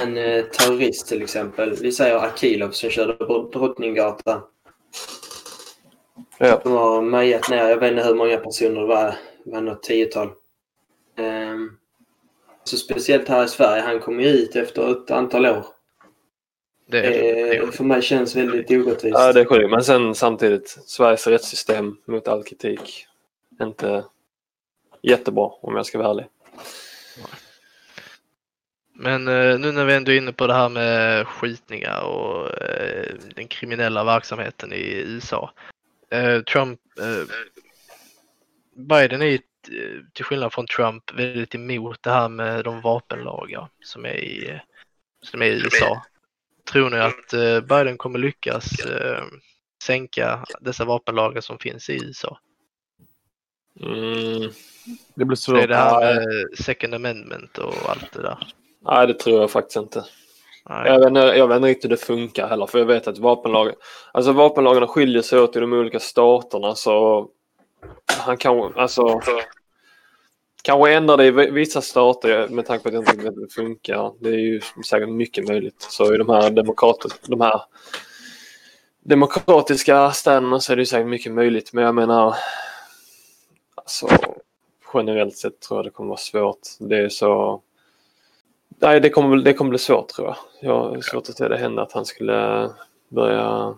en 0.03 0.19
eh, 0.19 0.45
terrorist 0.45 1.09
till 1.09 1.23
exempel. 1.23 1.77
Vi 1.81 1.93
säger 1.93 2.17
Akilov 2.17 2.71
som 2.71 2.91
körde 2.91 3.13
på 3.13 3.51
Drottninggatan. 3.53 4.41
Ja. 6.39 6.61
De 6.65 6.73
har 6.73 7.03
majat 7.03 7.51
ner, 7.51 7.69
jag 7.69 7.81
vet 7.81 7.93
inte 7.93 8.05
hur 8.05 8.15
många 8.15 8.37
personer 8.37 8.81
det 8.81 8.87
var, 8.87 9.15
det 9.45 9.51
var 9.51 9.61
något 9.61 9.83
tiotal. 9.83 10.29
Ehm, 11.17 11.71
så 12.65 12.77
speciellt 12.77 13.29
här 13.29 13.45
i 13.45 13.49
Sverige, 13.49 13.83
han 13.83 14.01
kom 14.01 14.21
ju 14.21 14.29
ut 14.29 14.57
efter 14.57 14.93
ett 14.93 15.11
antal 15.11 15.47
år. 15.47 15.67
Det 16.87 16.99
är, 16.99 17.63
Eh, 17.63 17.71
för 17.71 17.85
mig 17.85 18.03
känns 18.03 18.37
väldigt 18.37 18.71
orättvist. 18.71 19.17
Ja, 19.19 19.33
det 19.33 19.41
är 19.41 19.45
sjukt. 19.45 19.71
Men 19.71 19.85
sen 19.85 20.15
samtidigt, 20.15 20.69
Sveriges 20.87 21.27
rättssystem 21.27 21.97
mot 22.05 22.29
all 22.29 22.45
kritik. 22.45 23.07
Inte 23.63 24.05
jättebra 25.03 25.51
om 25.61 25.77
jag 25.77 25.87
ska 25.87 25.99
vara 25.99 26.11
ärlig. 26.11 26.27
Men 28.99 29.29
eh, 29.29 29.59
nu 29.59 29.73
när 29.73 29.85
vi 29.85 29.95
ändå 29.95 30.13
är 30.13 30.17
inne 30.17 30.33
på 30.33 30.47
det 30.47 30.55
här 30.55 30.69
med 30.69 31.27
skjutningar 31.27 32.01
och 32.01 32.63
eh, 32.63 33.15
den 33.35 33.49
kriminella 33.49 34.05
verksamheten 34.05 34.73
i 34.73 34.93
USA. 35.07 35.53
Eh, 36.11 36.41
Trump, 36.43 36.81
eh, 37.01 37.35
Biden 38.77 39.23
är 39.23 39.27
ju 39.27 39.39
till 40.13 40.25
skillnad 40.25 40.53
från 40.53 40.67
Trump 40.67 41.13
väldigt 41.15 41.55
emot 41.55 42.03
det 42.03 42.11
här 42.11 42.29
med 42.29 42.65
de 42.65 42.81
vapenlagar 42.81 43.69
som 43.85 44.05
är 44.05 44.17
i, 44.17 44.61
som 45.23 45.43
är 45.43 45.47
i 45.47 45.63
USA. 45.65 46.03
Tror 46.73 46.91
ni 46.91 46.97
att 46.99 47.33
eh, 47.33 47.61
Biden 47.61 47.99
kommer 47.99 48.19
lyckas 48.19 48.81
eh, 48.81 49.25
sänka 49.83 50.45
dessa 50.61 50.85
vapenlagar 50.85 51.41
som 51.41 51.59
finns 51.59 51.91
i 51.91 52.05
USA. 52.05 52.39
Mm, 53.81 54.51
Det 55.15 55.25
blir 55.25 55.37
Så 55.37 55.53
det 55.53 55.59
är 55.59 55.63
svårt. 55.63 55.69
det 55.69 55.77
här 55.77 56.15
med 56.15 56.59
second 56.59 56.95
amendment 56.95 57.59
och 57.59 57.91
allt 57.91 58.13
det 58.13 58.23
där. 58.23 58.39
Nej, 58.81 59.07
det 59.07 59.15
tror 59.15 59.41
jag 59.41 59.51
faktiskt 59.51 59.77
inte. 59.77 60.05
Nej. 60.69 60.87
Jag 60.87 60.99
vet, 60.99 61.09
inte, 61.09 61.21
jag 61.21 61.49
vet 61.49 61.57
inte 61.57 61.69
riktigt 61.69 61.85
hur 61.85 61.97
det 61.97 62.03
funkar 62.03 62.49
heller, 62.49 62.67
för 62.67 62.79
jag 62.79 62.87
vet 62.87 63.09
att 63.09 63.19
vapenlagen, 63.19 63.75
alltså 64.13 64.33
vapenlagarna 64.33 64.87
skiljer 64.87 65.23
sig 65.23 65.41
åt 65.41 65.57
i 65.57 65.61
de 65.61 65.73
olika 65.73 66.01
staterna 66.01 66.75
så 66.75 67.29
han 68.07 68.37
kan, 68.37 68.73
alltså, 68.77 69.21
kanske 70.63 70.93
ändrar 70.93 71.17
det 71.17 71.27
i 71.27 71.31
vissa 71.31 71.81
stater 71.81 72.49
med 72.49 72.67
tanke 72.67 72.83
på 72.83 72.89
att 72.89 72.95
jag 72.95 73.03
inte 73.03 73.25
vet 73.25 73.37
hur 73.37 73.41
det 73.41 73.55
funkar. 73.55 74.13
Det 74.21 74.29
är 74.29 74.39
ju 74.39 74.61
säkert 74.91 75.09
mycket 75.09 75.49
möjligt. 75.49 75.83
Så 75.83 76.15
i 76.15 76.19
de 76.19 76.29
här, 76.29 76.51
de 77.27 77.41
här 77.41 77.61
demokratiska 79.03 80.11
städerna 80.11 80.61
så 80.61 80.73
är 80.73 80.77
det 80.77 80.83
ju 80.83 80.87
säkert 80.87 81.09
mycket 81.09 81.33
möjligt. 81.33 81.73
Men 81.73 81.85
jag 81.85 81.95
menar, 81.95 82.37
alltså 83.75 84.09
generellt 84.95 85.37
sett 85.37 85.61
tror 85.61 85.79
jag 85.79 85.87
det 85.87 85.91
kommer 85.91 86.09
vara 86.09 86.19
svårt. 86.19 86.61
Det 86.81 86.97
är 86.97 87.09
så 87.09 87.63
Nej, 88.79 89.01
det 89.01 89.11
kommer, 89.11 89.37
det 89.37 89.53
kommer 89.53 89.69
bli 89.69 89.79
svårt 89.79 90.09
tror 90.09 90.29
jag. 90.29 90.37
Jag 90.61 90.89
har 90.89 91.01
svårt 91.01 91.29
att 91.29 91.37
se 91.37 91.49
det 91.49 91.57
hända 91.57 91.83
att 91.83 91.93
han 91.93 92.05
skulle 92.05 92.71
börja 93.09 93.75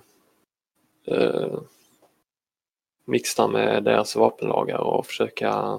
eh, 1.07 1.59
mixa 3.05 3.49
med 3.49 3.85
deras 3.85 4.17
vapenlagar 4.17 4.79
och 4.79 5.07
försöka... 5.07 5.79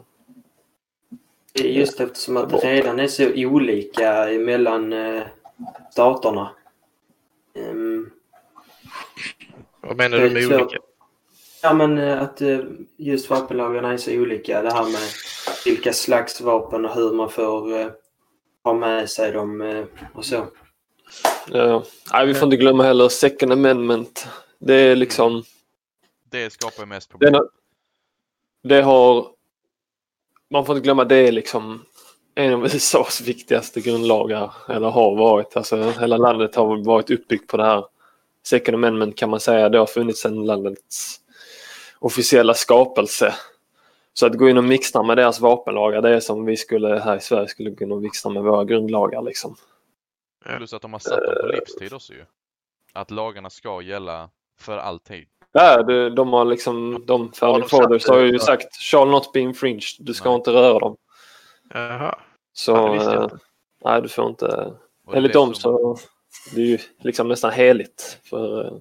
Det 1.54 1.68
är 1.68 1.72
Just 1.72 2.00
eftersom 2.00 2.38
att 2.38 2.50
det 2.50 2.58
redan 2.58 3.00
är 3.00 3.08
så 3.08 3.34
olika 3.36 4.26
mellan 4.40 4.94
eh, 4.94 5.24
staterna. 5.92 6.50
Ehm, 7.54 8.12
Vad 9.82 9.98
menar 9.98 10.18
du 10.18 10.30
med 10.30 10.46
olika? 10.46 10.78
Ja, 11.62 11.74
men 11.74 11.98
eh, 11.98 12.22
att 12.22 12.42
eh, 12.42 12.60
just 12.98 13.30
vapenlagarna 13.30 13.94
är 13.94 13.98
så 13.98 14.12
olika. 14.12 14.62
Det 14.62 14.74
här 14.74 14.84
med 14.84 15.10
vilka 15.66 15.94
slags 15.94 16.42
vapen 16.42 16.86
och 16.86 16.96
hur 16.96 17.14
man 17.14 17.30
får 17.30 17.80
eh, 17.80 17.88
ha 18.64 18.74
med 18.74 19.10
sig 19.10 19.32
dem 19.32 19.62
eh, 19.62 19.86
och 20.14 20.26
så. 20.26 20.48
Eh, 21.54 21.84
nej, 22.14 22.28
vi 22.28 22.34
får 22.34 22.46
inte 22.46 22.58
glömma 22.58 22.84
heller 22.84 23.10
second 23.10 23.52
amendment. 23.52 24.28
Det 24.60 24.74
är 24.74 24.96
liksom... 24.96 25.44
Det 26.32 26.54
skapar 26.54 26.86
mest 26.86 27.10
problem. 27.10 27.34
Det, 27.34 27.50
det 28.64 28.82
har... 28.82 29.28
Man 30.50 30.66
får 30.66 30.76
inte 30.76 30.84
glömma 30.84 31.06
det 31.06 31.16
är 31.16 31.32
liksom 31.32 31.86
en 32.36 32.54
av 32.54 32.66
USAs 32.76 33.22
viktigaste 33.22 33.82
grundlagar. 33.82 34.54
Eller 34.70 34.90
har 34.90 35.16
varit. 35.16 35.58
Alltså 35.58 35.92
hela 36.00 36.18
landet 36.18 36.56
har 36.56 36.86
varit 36.86 37.10
uppbyggt 37.10 37.48
på 37.48 37.58
det 37.58 37.66
här. 37.66 37.86
Second 38.46 38.76
amendment 38.76 39.18
kan 39.18 39.30
man 39.30 39.40
säga. 39.40 39.70
Det 39.70 39.78
har 39.78 39.86
funnits 39.86 40.22
sedan 40.22 40.46
landets 40.46 41.20
officiella 42.00 42.54
skapelse. 42.54 43.36
Så 44.14 44.26
att 44.26 44.34
gå 44.38 44.50
in 44.50 44.58
och 44.58 44.64
mixa 44.64 45.04
med 45.04 45.18
deras 45.18 45.40
vapenlagar 45.40 46.02
det 46.02 46.16
är 46.16 46.20
som 46.20 46.46
vi 46.46 46.58
skulle 46.58 47.00
här 47.00 47.16
i 47.18 47.20
Sverige 47.20 47.48
skulle 47.48 47.70
gå 47.70 47.86
in 47.86 47.92
och 47.92 48.02
mixa 48.02 48.30
med 48.30 48.44
våra 48.44 48.64
grundlagar 48.66 49.22
liksom. 49.22 49.56
Plus 50.58 50.74
att 50.74 50.82
de 50.82 50.94
har 50.94 51.00
satt 51.00 51.24
dem 51.24 51.36
på 51.42 51.48
livstid 51.48 51.94
också 51.94 52.14
ju. 52.14 52.26
Att 52.94 53.12
lagarna 53.12 53.50
ska 53.50 53.82
gälla 53.82 54.30
för 54.60 54.78
alltid. 54.78 55.26
Ja, 55.52 55.84
det, 55.84 56.10
de 56.10 56.34
har 56.34 56.46
liksom, 56.46 57.04
de 57.06 57.32
founding 57.32 57.62
de 57.62 57.70
satt 57.70 57.80
fathers 57.80 58.08
har 58.08 58.20
ju 58.20 58.40
sagt 58.40 58.76
shall 58.76 59.10
not 59.10 59.34
be 59.34 59.40
infringed. 59.40 59.84
Du 60.00 60.14
ska 60.14 60.30
Nej. 60.30 60.36
inte 60.36 60.52
röra 60.52 60.80
dem. 60.80 60.98
Jaha. 61.74 62.20
Så 62.54 62.72
Ja, 62.72 63.14
eh, 63.14 63.28
nej, 63.84 64.02
du 64.02 64.10
får 64.10 64.28
inte. 64.30 64.74
Och 65.06 65.16
Enligt 65.16 65.34
dem 65.34 65.54
som- 65.54 65.62
så 65.98 65.98
det 66.56 66.62
är 66.62 66.66
ju 66.66 66.78
liksom 67.00 67.28
nästan 67.28 67.52
heligt 67.52 68.20
för 68.24 68.66
eh, 68.66 68.74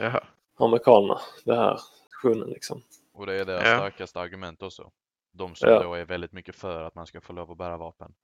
Jaha. 0.00 0.24
amerikanerna. 0.58 1.20
Det 1.44 1.54
här 1.56 1.78
aktionen 2.10 2.48
liksom. 2.48 2.82
Och 3.20 3.26
det 3.26 3.40
är 3.40 3.44
deras 3.44 3.62
Ja. 3.68 3.76
starkaste 3.76 4.20
argument 4.20 4.62
också. 4.62 4.90
De 5.32 5.54
som 5.54 5.68
Ja. 5.70 5.82
då 5.82 5.94
är 5.94 6.04
väldigt 6.04 6.32
mycket 6.32 6.56
för 6.56 6.82
att 6.84 6.94
man 6.94 7.06
ska 7.06 7.20
få 7.20 7.32
lov 7.32 7.50
att 7.50 7.58
bära 7.58 7.76
vapen. 7.76 8.14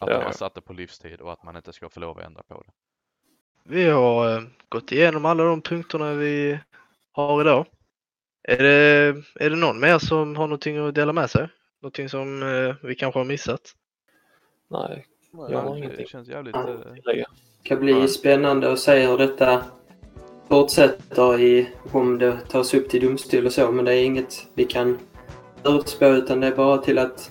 Att 0.00 0.08
Ja. 0.10 0.18
de 0.18 0.24
har 0.24 0.32
satt 0.32 0.54
det 0.54 0.60
på 0.60 0.72
livstid 0.72 1.20
och 1.20 1.32
att 1.32 1.42
man 1.44 1.56
inte 1.56 1.72
ska 1.72 1.88
få 1.88 2.00
lov 2.00 2.18
att 2.18 2.24
ändra 2.24 2.42
på 2.42 2.62
det. 2.62 2.72
Vi 3.64 3.84
har 3.84 4.36
eh, 4.36 4.42
gått 4.68 4.92
igenom 4.92 5.24
alla 5.24 5.44
de 5.44 5.62
punkterna 5.62 6.14
vi 6.14 6.58
har 7.12 7.40
idag. 7.40 7.66
Är 8.42 8.58
det, 8.58 9.22
är 9.34 9.50
det 9.50 9.56
någon 9.56 9.80
mer 9.80 9.98
som 9.98 10.36
har 10.36 10.46
någonting 10.46 10.76
att 10.78 10.94
dela 10.94 11.12
med 11.12 11.30
sig? 11.30 11.48
Någonting 11.80 12.08
som 12.08 12.42
eh, 12.42 12.74
vi 12.82 12.94
kanske 12.94 13.20
har 13.20 13.24
missat? 13.24 13.60
Nej, 14.68 15.06
Ja, 15.32 15.50
jag 15.50 15.58
har 15.62 15.72
det 15.72 15.78
ingenting 15.78 16.06
känns 16.06 16.28
jävligt... 16.28 16.56
Ja. 16.56 16.68
eh. 16.68 16.78
Det 17.04 17.24
kan 17.62 17.80
bli 17.80 18.08
spännande 18.08 18.72
att 18.72 18.78
se 18.78 19.06
hur 19.06 19.18
detta 19.18 19.64
fortsätter 20.52 21.40
i, 21.40 21.68
om 21.92 22.18
det 22.18 22.38
tas 22.48 22.74
upp 22.74 22.88
till 22.88 23.06
domstol 23.06 23.46
och 23.46 23.52
så. 23.52 23.72
Men 23.72 23.84
det 23.84 23.94
är 23.94 24.04
inget 24.04 24.46
vi 24.54 24.64
kan 24.64 24.98
förutspå 25.62 26.06
utan 26.06 26.40
det 26.40 26.46
är 26.46 26.56
bara 26.56 26.78
till 26.78 26.98
att 26.98 27.30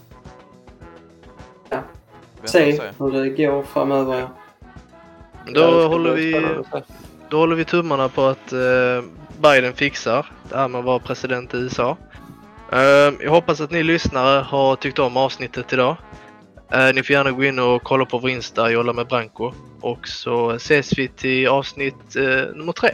och 2.41 2.49
se 2.49 2.79
hur 2.99 3.11
det 3.11 3.29
går 3.29 3.63
framöver. 3.63 4.19
Ja. 4.19 4.29
Då 5.53 5.61
Ja, 5.61 5.87
håller 5.87 6.13
vi. 6.13 6.45
Då 7.29 7.37
håller 7.37 7.55
vi 7.55 7.65
tummarna 7.65 8.09
på 8.09 8.23
att 8.23 8.53
eh, 8.53 9.03
Biden 9.41 9.73
fixar 9.73 10.25
det 10.49 10.57
här 10.57 10.67
med 10.67 10.79
att 10.79 10.85
vara 10.85 10.99
president 10.99 11.53
i 11.53 11.57
USA. 11.57 11.97
Eh, 12.71 12.79
jag 13.23 13.31
hoppas 13.31 13.61
att 13.61 13.71
ni 13.71 13.83
lyssnare 13.83 14.41
har 14.41 14.75
tyckt 14.75 14.99
om 14.99 15.17
avsnittet 15.17 15.73
idag. 15.73 15.95
Eh, 16.71 16.93
ni 16.95 17.03
får 17.03 17.13
gärna 17.13 17.31
gå 17.31 17.43
in 17.43 17.59
och 17.59 17.83
kolla 17.83 18.05
på 18.05 18.17
vår 18.17 18.29
Insta, 18.29 18.71
Jolla 18.71 18.93
med 18.93 19.07
Branko. 19.07 19.53
Och 19.81 20.07
så 20.07 20.51
ses 20.51 20.97
vi 20.97 21.07
till 21.07 21.47
avsnitt 21.47 22.15
eh, 22.15 22.55
nummer 22.55 22.71
tre 22.71 22.89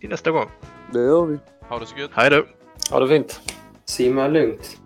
till 0.00 0.08
nästa 0.10 0.30
gång. 0.30 0.48
Det 0.92 0.98
gör 0.98 1.26
vi. 1.26 1.38
Ha 1.68 1.78
det 1.78 1.86
så 1.86 1.96
gött. 1.98 2.10
Hej 2.14 2.30
då! 2.30 2.44
Ha 2.90 3.00
det 3.00 3.08
fint. 3.08 3.40
Simma 3.84 4.28
lugnt. 4.28 4.78